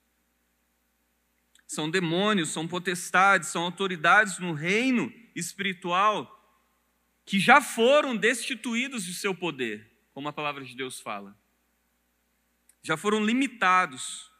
São 1.73 1.89
demônios, 1.89 2.49
são 2.49 2.67
potestades, 2.67 3.49
são 3.49 3.63
autoridades 3.63 4.39
no 4.39 4.53
reino 4.53 5.11
espiritual 5.35 6.39
que 7.25 7.39
já 7.39 7.61
foram 7.61 8.15
destituídos 8.15 9.05
de 9.05 9.13
seu 9.13 9.33
poder, 9.33 9.89
como 10.13 10.27
a 10.27 10.33
palavra 10.33 10.63
de 10.63 10.75
Deus 10.75 10.99
fala. 10.99 11.37
Já 12.81 12.97
foram 12.97 13.23
limitados 13.23 14.33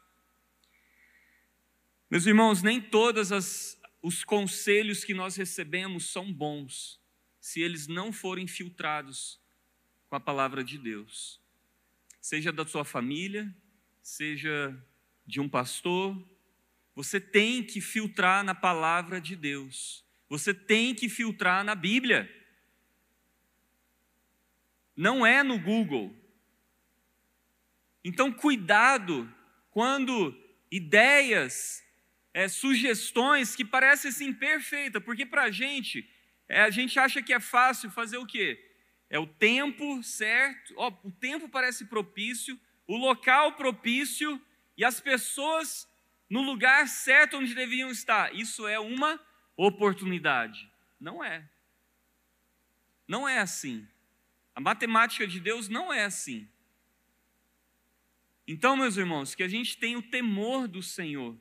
meus 2.14 2.26
irmãos, 2.26 2.62
nem 2.62 2.80
todos 2.80 3.76
os 4.00 4.22
conselhos 4.22 5.02
que 5.02 5.12
nós 5.12 5.34
recebemos 5.34 6.12
são 6.12 6.32
bons, 6.32 7.00
se 7.40 7.60
eles 7.60 7.88
não 7.88 8.12
forem 8.12 8.46
filtrados 8.46 9.40
com 10.08 10.14
a 10.14 10.20
palavra 10.20 10.62
de 10.62 10.78
Deus. 10.78 11.40
Seja 12.20 12.52
da 12.52 12.64
sua 12.64 12.84
família, 12.84 13.52
seja 14.00 14.80
de 15.26 15.40
um 15.40 15.48
pastor, 15.48 16.16
você 16.94 17.20
tem 17.20 17.62
que 17.62 17.80
filtrar 17.80 18.44
na 18.44 18.54
palavra 18.54 19.20
de 19.20 19.34
Deus. 19.34 20.04
Você 20.28 20.54
tem 20.54 20.94
que 20.94 21.08
filtrar 21.08 21.64
na 21.64 21.74
Bíblia. 21.74 22.30
Não 24.96 25.26
é 25.26 25.42
no 25.42 25.58
Google. 25.58 26.14
Então, 28.04 28.32
cuidado 28.32 29.32
quando 29.70 30.36
ideias 30.70 31.82
é, 32.32 32.48
sugestões 32.48 33.56
que 33.56 33.64
parecem 33.64 34.10
assim 34.10 34.32
perfeitas, 34.32 35.02
porque 35.02 35.26
para 35.26 35.44
a 35.44 35.50
gente, 35.50 36.08
é, 36.48 36.60
a 36.60 36.70
gente 36.70 36.98
acha 36.98 37.22
que 37.22 37.32
é 37.32 37.40
fácil 37.40 37.90
fazer 37.90 38.18
o 38.18 38.26
quê? 38.26 38.72
É 39.08 39.18
o 39.18 39.26
tempo 39.26 40.02
certo, 40.02 40.74
ó, 40.76 40.92
o 41.02 41.10
tempo 41.10 41.48
parece 41.48 41.86
propício, 41.86 42.58
o 42.86 42.96
local 42.96 43.52
propício 43.52 44.40
e 44.76 44.84
as 44.84 45.00
pessoas 45.00 45.88
no 46.34 46.42
lugar 46.42 46.88
certo 46.88 47.36
onde 47.36 47.54
deviam 47.54 47.92
estar. 47.92 48.34
Isso 48.34 48.66
é 48.66 48.76
uma 48.76 49.24
oportunidade. 49.56 50.68
Não 50.98 51.22
é. 51.22 51.48
Não 53.06 53.28
é 53.28 53.38
assim. 53.38 53.86
A 54.52 54.60
matemática 54.60 55.28
de 55.28 55.38
Deus 55.38 55.68
não 55.68 55.92
é 55.92 56.04
assim. 56.04 56.48
Então, 58.48 58.76
meus 58.76 58.96
irmãos, 58.96 59.32
que 59.36 59.44
a 59.44 59.48
gente 59.48 59.76
tenha 59.76 59.96
o 59.96 60.02
temor 60.02 60.66
do 60.66 60.82
Senhor 60.82 61.38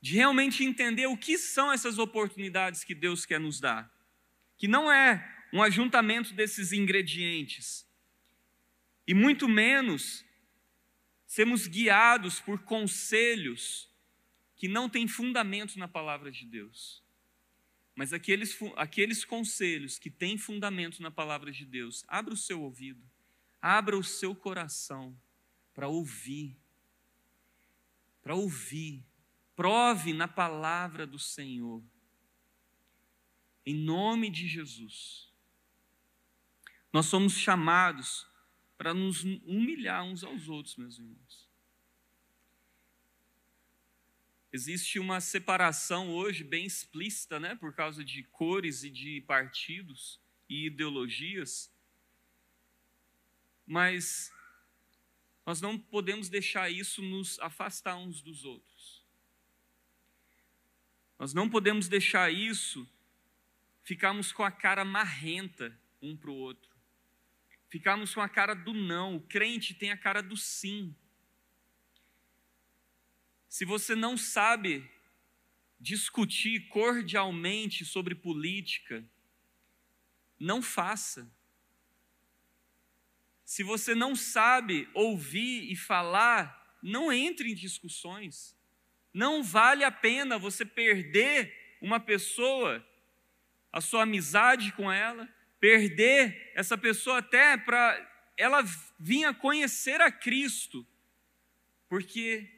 de 0.00 0.16
realmente 0.16 0.64
entender 0.64 1.06
o 1.06 1.16
que 1.16 1.38
são 1.38 1.70
essas 1.70 2.00
oportunidades 2.00 2.82
que 2.82 2.96
Deus 2.96 3.24
quer 3.24 3.38
nos 3.38 3.60
dar. 3.60 3.88
Que 4.56 4.66
não 4.66 4.90
é 4.90 5.24
um 5.52 5.62
ajuntamento 5.62 6.34
desses 6.34 6.72
ingredientes. 6.72 7.86
E 9.06 9.14
muito 9.14 9.48
menos 9.48 10.24
sermos 11.28 11.68
guiados 11.68 12.40
por 12.40 12.64
conselhos 12.64 13.88
que 14.56 14.66
não 14.66 14.88
têm 14.88 15.06
fundamento 15.06 15.78
na 15.78 15.86
palavra 15.86 16.32
de 16.32 16.44
Deus. 16.44 17.00
Mas 17.94 18.12
aqueles, 18.12 18.58
aqueles 18.74 19.24
conselhos 19.24 19.96
que 19.96 20.10
têm 20.10 20.36
fundamento 20.36 21.00
na 21.00 21.12
palavra 21.12 21.52
de 21.52 21.64
Deus, 21.64 22.04
abra 22.08 22.34
o 22.34 22.36
seu 22.36 22.60
ouvido, 22.62 23.08
abra 23.62 23.96
o 23.96 24.02
seu 24.02 24.34
coração 24.34 25.16
para 25.72 25.86
ouvir, 25.86 26.56
para 28.20 28.34
ouvir 28.34 29.06
Prove 29.58 30.12
na 30.12 30.28
palavra 30.28 31.04
do 31.04 31.18
Senhor. 31.18 31.82
Em 33.66 33.74
nome 33.74 34.30
de 34.30 34.46
Jesus. 34.46 35.32
Nós 36.92 37.06
somos 37.06 37.32
chamados 37.32 38.24
para 38.78 38.94
nos 38.94 39.24
humilhar 39.24 40.04
uns 40.04 40.22
aos 40.22 40.48
outros, 40.48 40.76
meus 40.76 40.98
irmãos. 40.98 41.48
Existe 44.52 44.98
uma 44.98 45.20
separação 45.20 46.10
hoje 46.14 46.44
bem 46.44 46.64
explícita, 46.64 47.38
né, 47.40 47.56
por 47.56 47.74
causa 47.74 48.04
de 48.04 48.22
cores 48.22 48.84
e 48.84 48.88
de 48.88 49.20
partidos 49.22 50.18
e 50.48 50.66
ideologias. 50.66 51.70
Mas 53.66 54.32
nós 55.44 55.60
não 55.60 55.78
podemos 55.78 56.28
deixar 56.28 56.70
isso 56.70 57.02
nos 57.02 57.38
afastar 57.40 57.96
uns 57.96 58.22
dos 58.22 58.44
outros. 58.44 59.04
Nós 61.18 61.34
não 61.34 61.50
podemos 61.50 61.88
deixar 61.88 62.32
isso 62.32 62.88
ficarmos 63.82 64.32
com 64.32 64.44
a 64.44 64.50
cara 64.50 64.84
marrenta 64.84 65.76
um 66.00 66.16
para 66.16 66.30
o 66.30 66.34
outro. 66.34 66.67
Ficarmos 67.68 68.14
com 68.14 68.20
a 68.20 68.28
cara 68.28 68.54
do 68.54 68.72
não. 68.72 69.16
O 69.16 69.20
crente 69.20 69.74
tem 69.74 69.90
a 69.90 69.96
cara 69.96 70.22
do 70.22 70.36
sim. 70.36 70.94
Se 73.48 73.64
você 73.64 73.94
não 73.94 74.16
sabe 74.16 74.88
discutir 75.80 76.68
cordialmente 76.68 77.84
sobre 77.84 78.14
política, 78.14 79.04
não 80.38 80.60
faça. 80.60 81.30
Se 83.44 83.62
você 83.62 83.94
não 83.94 84.14
sabe 84.14 84.88
ouvir 84.92 85.70
e 85.70 85.76
falar, 85.76 86.78
não 86.82 87.12
entre 87.12 87.50
em 87.50 87.54
discussões. 87.54 88.56
Não 89.12 89.42
vale 89.42 89.84
a 89.84 89.90
pena 89.90 90.38
você 90.38 90.64
perder 90.64 91.78
uma 91.80 91.98
pessoa, 91.98 92.86
a 93.72 93.80
sua 93.80 94.02
amizade 94.02 94.72
com 94.72 94.90
ela, 94.90 95.28
perder 95.60 96.52
essa 96.54 96.76
pessoa 96.78 97.18
até 97.18 97.56
para 97.56 98.06
ela 98.36 98.62
vir 98.98 99.24
a 99.24 99.34
conhecer 99.34 100.00
a 100.00 100.10
Cristo, 100.10 100.86
porque 101.88 102.48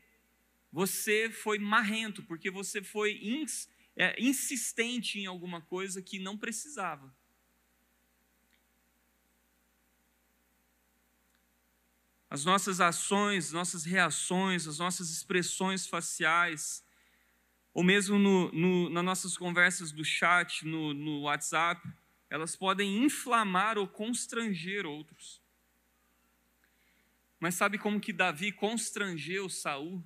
você 0.73 1.31
foi 1.31 1.59
marrento, 1.59 2.23
porque 2.23 2.51
você 2.51 2.83
foi 2.83 3.19
ins, 3.23 3.69
é, 3.97 4.15
insistente 4.23 5.19
em 5.19 5.27
alguma 5.27 5.61
coisa 5.61 6.03
que 6.03 6.19
não 6.19 6.37
precisava. 6.37 7.13
As 12.29 12.45
nossas 12.45 12.81
ações, 12.81 13.51
nossas 13.51 13.85
reações, 13.85 14.69
as 14.69 14.79
nossas 14.79 15.11
expressões 15.11 15.87
faciais, 15.89 16.85
ou 17.75 17.83
mesmo 17.83 18.19
no, 18.19 18.53
no, 18.53 18.91
nas 18.91 19.05
nossas 19.05 19.37
conversas 19.37 19.91
do 19.91 20.05
chat, 20.05 20.65
no, 20.65 20.95
no 20.95 21.23
WhatsApp, 21.23 21.81
elas 22.31 22.55
podem 22.55 23.05
inflamar 23.05 23.77
ou 23.77 23.88
constranger 23.88 24.87
outros. 24.87 25.43
Mas 27.40 27.57
sabe 27.57 27.77
como 27.77 28.01
que 28.01 28.12
Davi 28.12 28.53
constrangeu 28.53 29.49
Saul? 29.49 30.03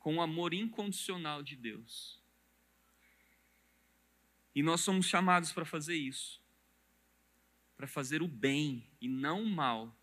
Com 0.00 0.16
o 0.16 0.20
amor 0.20 0.52
incondicional 0.52 1.42
de 1.42 1.54
Deus. 1.54 2.20
E 4.52 4.62
nós 4.62 4.80
somos 4.80 5.06
chamados 5.06 5.52
para 5.52 5.64
fazer 5.64 5.94
isso. 5.94 6.42
Para 7.76 7.86
fazer 7.86 8.20
o 8.20 8.26
bem 8.26 8.90
e 9.00 9.08
não 9.08 9.44
o 9.44 9.48
mal. 9.48 9.96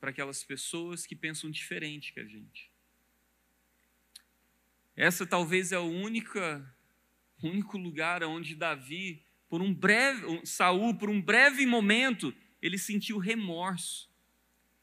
Para 0.00 0.10
aquelas 0.10 0.42
pessoas 0.42 1.04
que 1.04 1.14
pensam 1.14 1.50
diferente 1.50 2.14
que 2.14 2.20
a 2.20 2.24
gente. 2.24 2.70
Essa 4.96 5.26
talvez 5.26 5.72
é 5.72 5.76
a 5.76 5.80
única 5.80 6.74
o 7.42 7.48
único 7.48 7.78
lugar 7.78 8.22
onde 8.24 8.54
Davi, 8.54 9.22
por 9.48 9.60
um 9.60 9.72
breve, 9.72 10.44
Saul, 10.44 10.94
por 10.94 11.08
um 11.08 11.20
breve 11.20 11.64
momento, 11.66 12.34
ele 12.60 12.78
sentiu 12.78 13.18
remorso. 13.18 14.10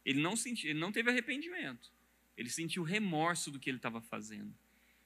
Ele 0.03 0.21
não 0.21 0.35
sentiu, 0.35 0.69
ele 0.69 0.79
não 0.79 0.91
teve 0.91 1.09
arrependimento. 1.09 1.91
Ele 2.35 2.49
sentiu 2.49 2.83
remorso 2.83 3.51
do 3.51 3.59
que 3.59 3.69
ele 3.69 3.77
estava 3.77 4.01
fazendo. 4.01 4.53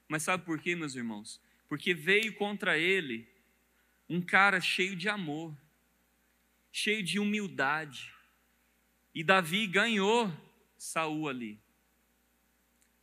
Mas 0.08 0.22
sabe 0.22 0.44
por 0.44 0.60
quê, 0.60 0.76
meus 0.76 0.94
irmãos? 0.94 1.40
Porque 1.68 1.94
veio 1.94 2.34
contra 2.34 2.78
ele 2.78 3.26
um 4.08 4.20
cara 4.20 4.60
cheio 4.60 4.94
de 4.94 5.08
amor, 5.08 5.56
cheio 6.70 7.02
de 7.02 7.18
humildade. 7.18 8.12
E 9.14 9.24
Davi 9.24 9.66
ganhou 9.66 10.30
Saul 10.76 11.28
ali. 11.28 11.58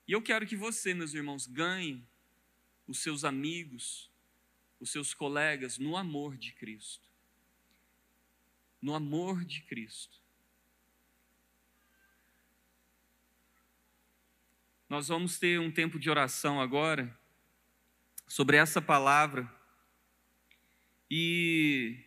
E 0.07 0.11
eu 0.11 0.21
quero 0.21 0.45
que 0.45 0.55
você, 0.55 0.93
meus 0.93 1.13
irmãos, 1.13 1.45
ganhe 1.45 2.03
os 2.87 2.99
seus 2.99 3.23
amigos, 3.23 4.08
os 4.79 4.91
seus 4.91 5.13
colegas 5.13 5.77
no 5.77 5.97
amor 5.97 6.37
de 6.37 6.53
Cristo. 6.53 7.07
No 8.81 8.95
amor 8.95 9.43
de 9.43 9.61
Cristo. 9.63 10.17
Nós 14.87 15.07
vamos 15.07 15.37
ter 15.37 15.59
um 15.59 15.71
tempo 15.71 15.99
de 15.99 16.09
oração 16.09 16.59
agora 16.59 17.15
sobre 18.27 18.57
essa 18.57 18.81
palavra. 18.81 19.51
E 21.11 22.03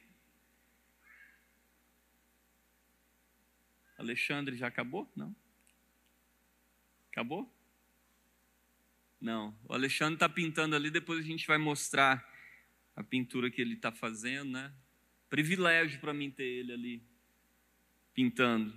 Alexandre 3.99 4.57
já 4.57 4.67
acabou? 4.67 5.09
Não. 5.15 5.35
Acabou? 7.13 7.49
Não. 9.21 9.57
O 9.69 9.75
Alexandre 9.75 10.15
está 10.15 10.29
pintando 10.29 10.75
ali, 10.75 10.91
depois 10.91 11.21
a 11.21 11.23
gente 11.23 11.47
vai 11.47 11.59
mostrar 11.59 12.32
a 12.95 13.03
pintura 13.03 13.51
que 13.51 13.61
ele 13.61 13.75
está 13.75 13.91
fazendo, 13.91 14.53
né? 14.53 14.73
Privilégio 15.29 16.01
para 16.01 16.13
mim 16.13 16.31
ter 16.31 16.45
ele 16.45 16.73
ali 16.73 17.03
pintando. 18.13 18.73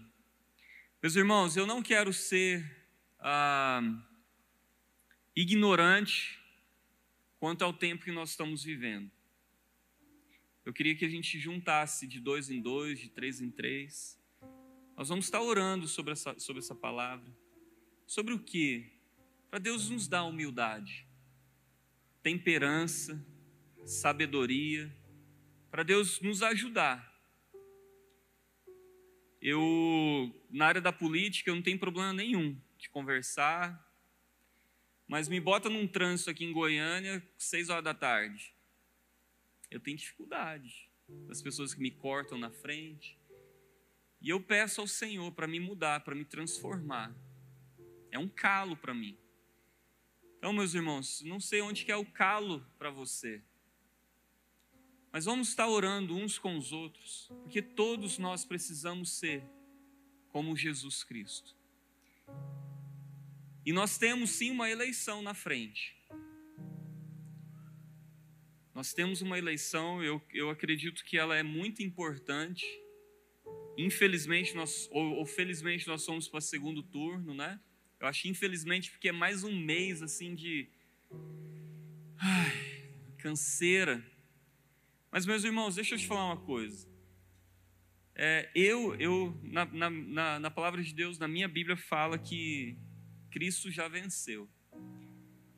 Meus 1.01 1.15
irmãos, 1.15 1.57
eu 1.57 1.67
não 1.67 1.83
quero 1.83 2.13
ser 2.13 2.65
ah, 3.19 3.81
ignorante 5.35 6.39
quanto 7.39 7.63
ao 7.63 7.73
tempo 7.73 8.05
que 8.05 8.11
nós 8.11 8.31
estamos 8.31 8.63
vivendo. 8.63 9.11
Eu 10.65 10.73
queria 10.73 10.95
que 10.95 11.05
a 11.05 11.09
gente 11.09 11.37
juntasse 11.37 12.07
de 12.07 12.19
dois 12.19 12.49
em 12.49 12.59
dois, 12.59 12.99
de 12.99 13.09
três 13.09 13.39
em 13.39 13.51
três. 13.51 14.19
Nós 14.97 15.09
vamos 15.09 15.25
estar 15.25 15.41
orando 15.41 15.87
sobre 15.87 16.13
essa, 16.13 16.39
sobre 16.39 16.61
essa 16.61 16.73
palavra. 16.73 17.31
Sobre 18.07 18.33
o 18.33 18.39
que? 18.39 18.91
Para 19.49 19.59
Deus 19.59 19.89
nos 19.89 20.07
dar 20.07 20.23
humildade, 20.23 21.07
temperança, 22.23 23.23
sabedoria, 23.85 24.91
para 25.69 25.83
Deus 25.83 26.19
nos 26.19 26.41
ajudar. 26.41 27.13
Eu, 29.41 30.33
na 30.49 30.65
área 30.65 30.81
da 30.81 30.91
política, 30.91 31.51
eu 31.51 31.55
não 31.55 31.61
tenho 31.61 31.77
problema 31.77 32.11
nenhum 32.11 32.59
de 32.77 32.89
conversar, 32.89 33.85
mas 35.07 35.29
me 35.29 35.39
bota 35.39 35.69
num 35.69 35.87
trânsito 35.87 36.31
aqui 36.31 36.43
em 36.43 36.51
Goiânia, 36.51 37.23
seis 37.37 37.69
horas 37.69 37.83
da 37.83 37.93
tarde. 37.93 38.55
Eu 39.69 39.79
tenho 39.79 39.97
dificuldade 39.97 40.89
das 41.27 41.41
pessoas 41.41 41.73
que 41.73 41.81
me 41.81 41.91
cortam 41.91 42.37
na 42.39 42.49
frente. 42.49 43.19
E 44.19 44.29
eu 44.29 44.41
peço 44.41 44.81
ao 44.81 44.87
Senhor 44.87 45.31
para 45.31 45.47
me 45.47 45.59
mudar, 45.59 45.99
para 45.99 46.15
me 46.15 46.25
transformar. 46.25 47.15
É 48.09 48.17
um 48.17 48.27
calo 48.27 48.75
para 48.75 48.93
mim. 48.93 49.15
Então, 50.37 50.51
meus 50.53 50.73
irmãos, 50.73 51.21
não 51.21 51.39
sei 51.39 51.61
onde 51.61 51.85
que 51.85 51.91
é 51.91 51.95
o 51.95 52.05
calo 52.05 52.65
para 52.79 52.89
você. 52.89 53.43
Mas 55.15 55.23
vamos 55.23 55.47
estar 55.47 55.65
orando 55.69 56.13
uns 56.13 56.37
com 56.37 56.57
os 56.57 56.73
outros, 56.73 57.31
porque 57.41 57.61
todos 57.61 58.17
nós 58.17 58.43
precisamos 58.43 59.17
ser 59.17 59.41
como 60.27 60.57
Jesus 60.57 61.05
Cristo. 61.05 61.55
E 63.65 63.71
nós 63.71 63.97
temos 63.97 64.31
sim 64.31 64.51
uma 64.51 64.69
eleição 64.69 65.21
na 65.21 65.33
frente. 65.33 65.95
Nós 68.73 68.93
temos 68.93 69.21
uma 69.21 69.37
eleição, 69.37 70.03
eu, 70.03 70.21
eu 70.33 70.49
acredito 70.49 71.05
que 71.05 71.17
ela 71.17 71.33
é 71.33 71.43
muito 71.43 71.81
importante. 71.81 72.65
Infelizmente, 73.77 74.53
nós, 74.53 74.89
ou, 74.91 75.13
ou 75.13 75.25
felizmente, 75.25 75.87
nós 75.87 76.01
somos 76.01 76.27
para 76.27 76.41
segundo 76.41 76.83
turno, 76.83 77.33
né? 77.33 77.57
Eu 78.01 78.07
acho 78.07 78.27
infelizmente 78.27 78.91
porque 78.91 79.07
é 79.07 79.13
mais 79.13 79.45
um 79.45 79.55
mês 79.55 80.01
assim 80.01 80.35
de 80.35 80.67
ai, 82.17 82.91
canseira 83.17 84.13
mas, 85.15 85.25
meus 85.25 85.45
irmãos, 85.45 85.75
deixa 85.75 85.95
eu 85.95 85.97
te 85.97 86.05
falar 86.05 86.25
uma 86.25 86.41
coisa. 86.41 86.85
É, 88.13 88.51
eu, 88.53 88.95
eu 88.95 89.33
na, 89.43 89.63
na, 89.65 90.39
na 90.41 90.51
palavra 90.51 90.83
de 90.83 90.93
Deus, 90.93 91.17
na 91.17 91.25
minha 91.25 91.47
Bíblia, 91.47 91.77
fala 91.77 92.17
que 92.17 92.77
Cristo 93.31 93.71
já 93.71 93.87
venceu. 93.87 94.49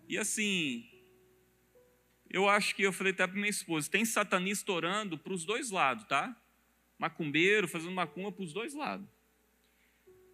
E 0.07 0.15
assim, 0.15 0.87
eu 2.29 2.47
acho 2.47 2.75
que 2.75 2.83
eu 2.83 2.93
falei 2.93 3.11
até 3.13 3.25
para 3.25 3.35
minha 3.35 3.49
esposa: 3.49 3.89
tem 3.89 4.05
satanista 4.05 4.71
orando 4.71 5.17
para 5.17 5.33
os 5.33 5.43
dois 5.43 5.71
lados, 5.71 6.05
tá? 6.05 6.39
Macumbeiro 6.99 7.67
fazendo 7.67 7.93
macumba 7.93 8.31
para 8.31 8.43
os 8.43 8.53
dois 8.53 8.75
lados. 8.75 9.09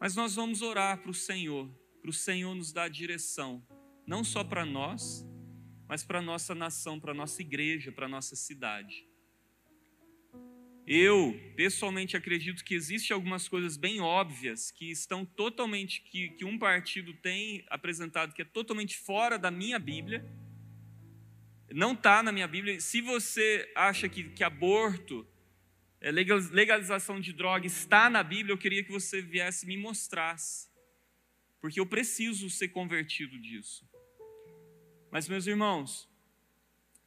Mas 0.01 0.17
nós 0.17 0.35
vamos 0.35 0.61
orar 0.61 1.01
para 1.01 1.11
o 1.11 1.13
Senhor, 1.13 1.73
para 2.01 2.09
o 2.09 2.13
Senhor 2.13 2.53
nos 2.53 2.73
dar 2.73 2.89
direção, 2.89 3.65
não 4.05 4.21
só 4.21 4.43
para 4.43 4.65
nós, 4.65 5.25
mas 5.87 6.03
para 6.03 6.19
a 6.19 6.21
nossa 6.21 6.53
nação, 6.53 6.99
para 6.99 7.13
a 7.13 7.15
nossa 7.15 7.41
igreja, 7.41 7.89
para 7.89 8.05
a 8.05 8.09
nossa 8.09 8.35
cidade. 8.35 9.12
Eu, 10.85 11.39
pessoalmente, 11.55 12.17
acredito 12.17 12.63
que 12.63 12.75
existem 12.75 13.15
algumas 13.15 13.47
coisas 13.47 13.77
bem 13.77 14.01
óbvias 14.01 14.69
que 14.69 14.91
estão 14.91 15.25
totalmente, 15.25 16.01
que, 16.01 16.29
que 16.31 16.43
um 16.43 16.59
partido 16.59 17.13
tem 17.13 17.65
apresentado 17.69 18.33
que 18.33 18.41
é 18.41 18.45
totalmente 18.45 18.97
fora 18.97 19.39
da 19.39 19.49
minha 19.49 19.79
Bíblia. 19.79 20.25
Não 21.71 21.93
está 21.93 22.21
na 22.21 22.33
minha 22.33 22.47
Bíblia. 22.47 22.81
Se 22.81 22.99
você 22.99 23.71
acha 23.73 24.09
que, 24.09 24.25
que 24.31 24.43
aborto, 24.43 25.25
é, 26.01 26.11
legalização 26.11 27.17
de 27.17 27.31
droga 27.31 27.65
está 27.65 28.09
na 28.09 28.21
Bíblia, 28.21 28.51
eu 28.51 28.57
queria 28.57 28.83
que 28.83 28.91
você 28.91 29.21
viesse 29.21 29.65
e 29.65 29.69
me 29.69 29.77
mostrasse. 29.77 30.69
Porque 31.61 31.79
eu 31.79 31.85
preciso 31.85 32.49
ser 32.49 32.67
convertido 32.67 33.39
disso. 33.39 33.87
Mas, 35.09 35.29
meus 35.29 35.47
irmãos, 35.47 36.09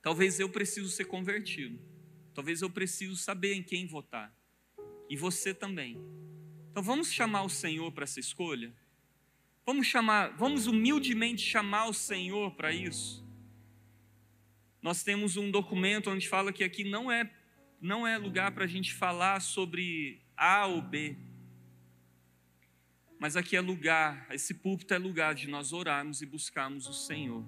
talvez 0.01 0.41
eu 0.41 0.49
preciso 0.49 0.89
ser 0.89 1.05
convertido. 1.05 1.79
Talvez 2.37 2.61
eu 2.61 2.69
preciso 2.69 3.17
saber 3.17 3.55
em 3.55 3.63
quem 3.63 3.87
votar. 3.87 4.31
E 5.09 5.17
você 5.17 5.55
também. 5.55 5.99
Então 6.71 6.83
vamos 6.83 7.11
chamar 7.11 7.45
o 7.45 7.49
Senhor 7.49 7.91
para 7.93 8.05
essa 8.05 8.21
escolha? 8.21 8.75
Vamos 9.65 9.87
chamar, 9.87 10.37
vamos 10.37 10.67
humildemente 10.67 11.43
chamar 11.43 11.87
o 11.87 11.95
Senhor 11.95 12.55
para 12.55 12.75
isso. 12.75 13.27
Nós 14.83 15.03
temos 15.03 15.39
um 15.39 15.51
documento 15.51 16.11
onde 16.11 16.29
fala 16.29 16.53
que 16.53 16.63
aqui 16.63 16.85
não 16.85 17.11
é 17.11 17.33
não 17.81 18.07
é 18.07 18.19
lugar 18.19 18.53
para 18.53 18.65
a 18.65 18.69
gente 18.69 18.93
falar 18.93 19.41
sobre 19.41 20.23
A 20.37 20.67
ou 20.67 20.83
B. 20.83 21.17
Mas 23.19 23.35
aqui 23.35 23.57
é 23.57 23.63
lugar, 23.63 24.27
esse 24.31 24.53
púlpito 24.53 24.93
é 24.93 24.99
lugar 24.99 25.35
de 25.35 25.49
nós 25.49 25.73
orarmos 25.73 26.21
e 26.21 26.27
buscarmos 26.27 26.87
o 26.87 26.93
Senhor. 26.93 27.47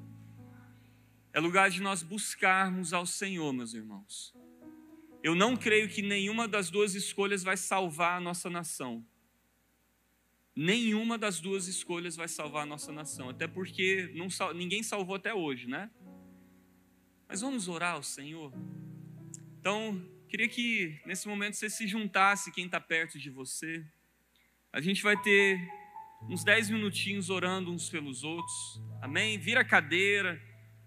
É 1.31 1.41
lugar 1.41 1.69
de 1.69 1.83
nós 1.83 2.03
buscarmos 2.03 2.95
ao 2.95 3.05
Senhor, 3.05 3.53
meus 3.53 3.75
irmãos. 3.75 4.35
Eu 5.29 5.35
não 5.35 5.55
creio 5.55 5.91
que 5.91 6.01
nenhuma 6.01 6.49
das 6.49 6.71
duas 6.71 6.95
escolhas 6.95 7.43
vai 7.43 7.55
salvar 7.55 8.17
a 8.17 8.21
nossa 8.21 8.49
nação. 8.49 9.07
Nenhuma 10.57 11.19
das 11.19 11.39
duas 11.39 11.69
escolhas 11.69 12.17
vai 12.17 12.27
salvar 12.27 12.63
a 12.63 12.67
nossa 12.67 12.91
nação, 12.91 13.29
até 13.29 13.47
porque 13.47 14.11
não, 14.15 14.29
ninguém 14.55 14.83
salvou 14.83 15.17
até 15.17 15.35
hoje, 15.35 15.69
né? 15.69 15.91
Mas 17.29 17.43
vamos 17.43 17.69
orar 17.69 17.97
ao 17.97 18.03
Senhor. 18.03 18.51
Então, 19.61 20.03
queria 20.31 20.49
que 20.49 20.99
nesse 21.05 21.29
momento 21.29 21.57
você 21.57 21.69
se 21.69 21.87
juntasse 21.87 22.51
quem 22.51 22.65
está 22.65 22.81
perto 22.81 23.19
de 23.19 23.29
você. 23.29 23.85
A 24.73 24.81
gente 24.81 25.03
vai 25.03 25.21
ter 25.21 25.61
uns 26.23 26.43
10 26.43 26.71
minutinhos 26.71 27.29
orando 27.29 27.71
uns 27.71 27.91
pelos 27.91 28.25
outros. 28.25 28.81
Amém? 29.03 29.37
Vira 29.37 29.61
a 29.61 29.65
cadeira. 29.65 30.41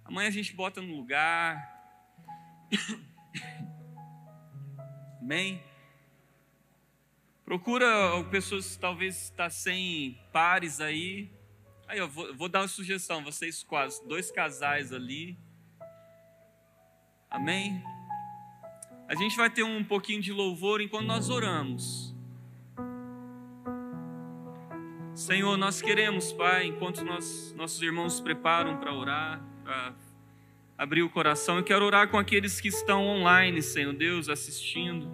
Amanhã 0.03 0.29
a 0.29 0.31
gente 0.31 0.51
bota 0.55 0.81
no 0.81 0.95
lugar. 0.95 1.55
Amém? 5.21 5.61
Procura 7.45 7.87
pessoas 8.31 8.73
que 8.73 8.79
talvez 8.79 9.23
está 9.23 9.49
sem 9.49 10.19
pares 10.33 10.81
aí. 10.81 11.29
Aí 11.87 11.99
eu 11.99 12.09
vou, 12.09 12.33
vou 12.35 12.49
dar 12.49 12.61
uma 12.61 12.67
sugestão, 12.67 13.23
vocês 13.23 13.61
quase, 13.61 14.03
dois 14.07 14.31
casais 14.31 14.91
ali. 14.91 15.37
Amém? 17.29 17.83
A 19.07 19.15
gente 19.15 19.37
vai 19.37 19.49
ter 19.49 19.63
um 19.63 19.83
pouquinho 19.83 20.21
de 20.21 20.31
louvor 20.31 20.81
enquanto 20.81 21.05
nós 21.05 21.29
oramos. 21.29 22.15
Senhor, 25.13 25.55
nós 25.57 25.81
queremos, 25.81 26.33
Pai, 26.33 26.65
enquanto 26.65 27.03
nós, 27.03 27.53
nossos 27.53 27.81
irmãos 27.81 28.13
se 28.13 28.23
preparam 28.23 28.79
para 28.79 28.93
orar, 28.93 29.43
para 29.63 29.93
abrir 30.81 31.03
o 31.03 31.09
coração, 31.11 31.57
eu 31.57 31.63
quero 31.63 31.85
orar 31.85 32.09
com 32.09 32.17
aqueles 32.17 32.59
que 32.59 32.67
estão 32.67 33.05
online, 33.05 33.61
Senhor 33.61 33.93
Deus, 33.93 34.27
assistindo. 34.27 35.07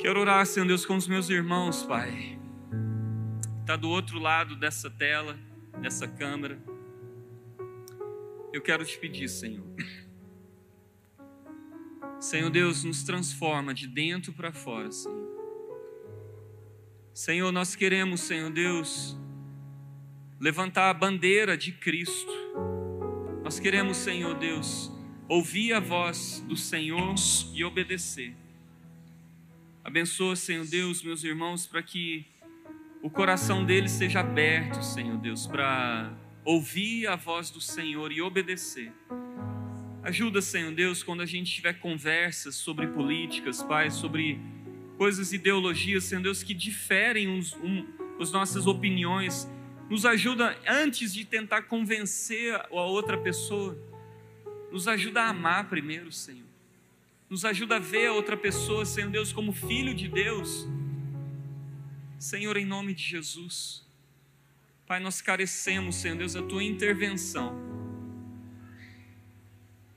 Quero 0.00 0.18
orar, 0.18 0.44
Senhor 0.46 0.66
Deus, 0.66 0.84
com 0.84 0.96
os 0.96 1.06
meus 1.06 1.30
irmãos, 1.30 1.84
Pai. 1.84 2.36
Está 3.60 3.76
do 3.76 3.88
outro 3.88 4.18
lado 4.18 4.56
dessa 4.56 4.90
tela, 4.90 5.38
dessa 5.80 6.08
câmera. 6.08 6.58
Eu 8.52 8.60
quero 8.60 8.84
te 8.84 8.98
pedir, 8.98 9.28
Senhor. 9.28 9.64
Senhor 12.18 12.50
Deus, 12.50 12.82
nos 12.82 13.04
transforma 13.04 13.72
de 13.72 13.86
dentro 13.86 14.32
para 14.32 14.52
fora, 14.52 14.90
Senhor. 14.90 15.38
Senhor, 17.12 17.52
nós 17.52 17.76
queremos, 17.76 18.22
Senhor 18.22 18.50
Deus, 18.50 19.16
levantar 20.40 20.90
a 20.90 20.94
bandeira 20.94 21.56
de 21.56 21.70
Cristo. 21.70 22.43
Nós 23.44 23.60
queremos, 23.60 23.98
Senhor 23.98 24.34
Deus, 24.38 24.90
ouvir 25.28 25.74
a 25.74 25.78
voz 25.78 26.42
do 26.48 26.56
Senhor 26.56 27.14
e 27.52 27.62
obedecer. 27.62 28.34
Abençoa, 29.84 30.34
Senhor 30.34 30.66
Deus, 30.66 31.02
meus 31.02 31.22
irmãos, 31.22 31.66
para 31.66 31.82
que 31.82 32.24
o 33.02 33.10
coração 33.10 33.62
deles 33.62 33.90
seja 33.90 34.20
aberto, 34.20 34.82
Senhor 34.82 35.18
Deus, 35.18 35.46
para 35.46 36.10
ouvir 36.42 37.06
a 37.06 37.16
voz 37.16 37.50
do 37.50 37.60
Senhor 37.60 38.10
e 38.12 38.22
obedecer. 38.22 38.90
Ajuda, 40.02 40.40
Senhor 40.40 40.72
Deus, 40.72 41.02
quando 41.02 41.20
a 41.20 41.26
gente 41.26 41.52
tiver 41.52 41.74
conversas 41.74 42.54
sobre 42.54 42.86
políticas, 42.86 43.62
Pai, 43.62 43.90
sobre 43.90 44.40
coisas, 44.96 45.34
ideologias, 45.34 46.04
Senhor 46.04 46.22
Deus, 46.22 46.42
que 46.42 46.54
diferem 46.54 47.28
uns, 47.28 47.52
um, 47.56 47.86
as 48.18 48.32
nossas 48.32 48.66
opiniões. 48.66 49.46
Nos 49.88 50.06
ajuda, 50.06 50.58
antes 50.66 51.12
de 51.12 51.24
tentar 51.24 51.62
convencer 51.62 52.54
a 52.54 52.82
outra 52.82 53.18
pessoa, 53.18 53.78
nos 54.72 54.88
ajuda 54.88 55.22
a 55.22 55.28
amar 55.28 55.68
primeiro, 55.68 56.10
Senhor 56.10 56.54
nos 57.34 57.44
ajuda 57.44 57.76
a 57.76 57.78
ver 57.80 58.06
a 58.06 58.12
outra 58.12 58.36
pessoa, 58.36 58.84
Senhor 58.84 59.10
Deus, 59.10 59.32
como 59.32 59.52
filho 59.52 59.94
de 59.94 60.06
Deus. 60.06 60.68
Senhor, 62.16 62.56
em 62.56 62.64
nome 62.64 62.94
de 62.94 63.02
Jesus. 63.02 63.84
Pai, 64.86 65.00
nós 65.00 65.20
carecemos, 65.20 65.96
Senhor 65.96 66.16
Deus, 66.16 66.34
da 66.34 66.42
tua 66.42 66.62
intervenção. 66.62 67.52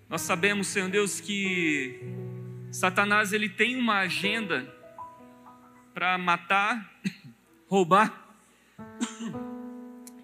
Nós 0.09 0.21
sabemos, 0.21 0.65
Senhor 0.65 0.89
Deus, 0.89 1.19
que 1.19 1.99
Satanás 2.71 3.33
ele 3.33 3.49
tem 3.49 3.75
uma 3.75 3.99
agenda 3.99 4.73
para 5.93 6.17
matar, 6.17 6.99
roubar 7.69 8.25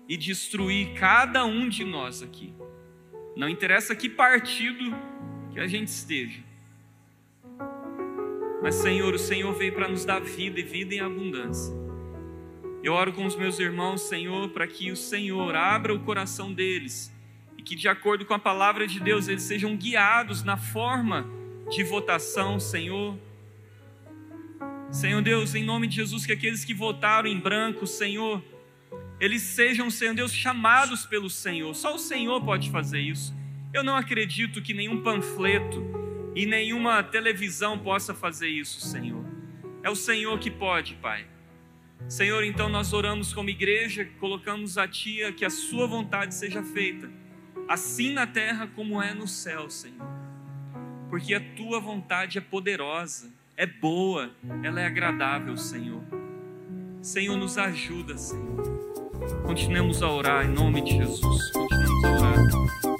e 0.07 0.17
destruir 0.17 0.93
cada 0.93 1.45
um 1.45 1.69
de 1.69 1.83
nós 1.83 2.21
aqui. 2.21 2.53
Não 3.35 3.49
interessa 3.49 3.95
que 3.95 4.09
partido 4.09 4.95
que 5.51 5.59
a 5.59 5.67
gente 5.67 5.87
esteja. 5.87 6.41
Mas, 8.61 8.75
Senhor, 8.75 9.13
o 9.13 9.19
Senhor 9.19 9.53
veio 9.53 9.73
para 9.73 9.87
nos 9.87 10.05
dar 10.05 10.21
vida 10.21 10.59
e 10.59 10.63
vida 10.63 10.95
em 10.95 10.99
abundância. 10.99 11.73
Eu 12.81 12.93
oro 12.93 13.13
com 13.13 13.25
os 13.25 13.35
meus 13.35 13.59
irmãos, 13.59 14.01
Senhor, 14.01 14.49
para 14.49 14.67
que 14.67 14.91
o 14.91 14.95
Senhor 14.95 15.55
abra 15.55 15.93
o 15.93 15.99
coração 15.99 16.53
deles 16.53 17.13
e 17.57 17.61
que, 17.61 17.75
de 17.75 17.87
acordo 17.87 18.25
com 18.25 18.33
a 18.33 18.39
palavra 18.39 18.85
de 18.85 18.99
Deus, 18.99 19.27
eles 19.27 19.43
sejam 19.43 19.75
guiados 19.75 20.43
na 20.43 20.57
forma 20.57 21.25
de 21.69 21.83
votação, 21.83 22.59
Senhor. 22.59 23.17
Senhor 24.91 25.21
Deus, 25.21 25.55
em 25.55 25.63
nome 25.63 25.87
de 25.87 25.95
Jesus, 25.95 26.25
que 26.25 26.31
aqueles 26.31 26.63
que 26.63 26.73
votaram 26.73 27.27
em 27.27 27.39
branco, 27.39 27.87
Senhor, 27.87 28.43
eles 29.19 29.41
sejam, 29.41 29.89
Senhor 29.89 30.13
Deus, 30.13 30.33
chamados 30.33 31.05
pelo 31.05 31.29
Senhor. 31.29 31.73
Só 31.73 31.95
o 31.95 31.99
Senhor 31.99 32.41
pode 32.43 32.69
fazer 32.69 32.99
isso. 32.99 33.33
Eu 33.73 33.83
não 33.83 33.95
acredito 33.95 34.61
que 34.61 34.73
nenhum 34.73 35.01
panfleto, 35.01 35.83
e 36.35 36.45
nenhuma 36.45 37.03
televisão 37.03 37.77
possa 37.77 38.13
fazer 38.13 38.47
isso, 38.47 38.81
Senhor. 38.81 39.23
É 39.83 39.89
o 39.89 39.95
Senhor 39.95 40.37
que 40.39 40.49
pode, 40.49 40.95
Pai. 40.95 41.25
Senhor, 42.07 42.43
então 42.43 42.67
nós 42.67 42.91
oramos 42.91 43.33
como 43.33 43.49
igreja, 43.49 44.05
colocamos 44.19 44.77
a 44.77 44.87
Tia 44.87 45.31
que 45.31 45.45
a 45.45 45.49
Sua 45.49 45.87
vontade 45.87 46.33
seja 46.33 46.63
feita, 46.63 47.09
assim 47.67 48.13
na 48.13 48.27
terra 48.27 48.67
como 48.67 49.01
é 49.01 49.13
no 49.13 49.27
céu, 49.27 49.69
Senhor. 49.69 50.05
Porque 51.09 51.33
a 51.33 51.39
Tua 51.55 51.79
vontade 51.79 52.37
é 52.37 52.41
poderosa, 52.41 53.31
é 53.55 53.65
boa, 53.65 54.31
ela 54.63 54.81
é 54.81 54.85
agradável, 54.85 55.55
Senhor. 55.55 56.03
Senhor, 57.01 57.37
nos 57.37 57.57
ajuda, 57.57 58.17
Senhor. 58.17 58.82
Continuemos 59.43 60.01
a 60.01 60.09
orar 60.09 60.45
em 60.45 60.49
nome 60.49 60.81
de 60.81 60.91
Jesus. 60.97 61.51
Continuemos 61.51 62.03
a 62.05 62.11
orar. 62.11 62.92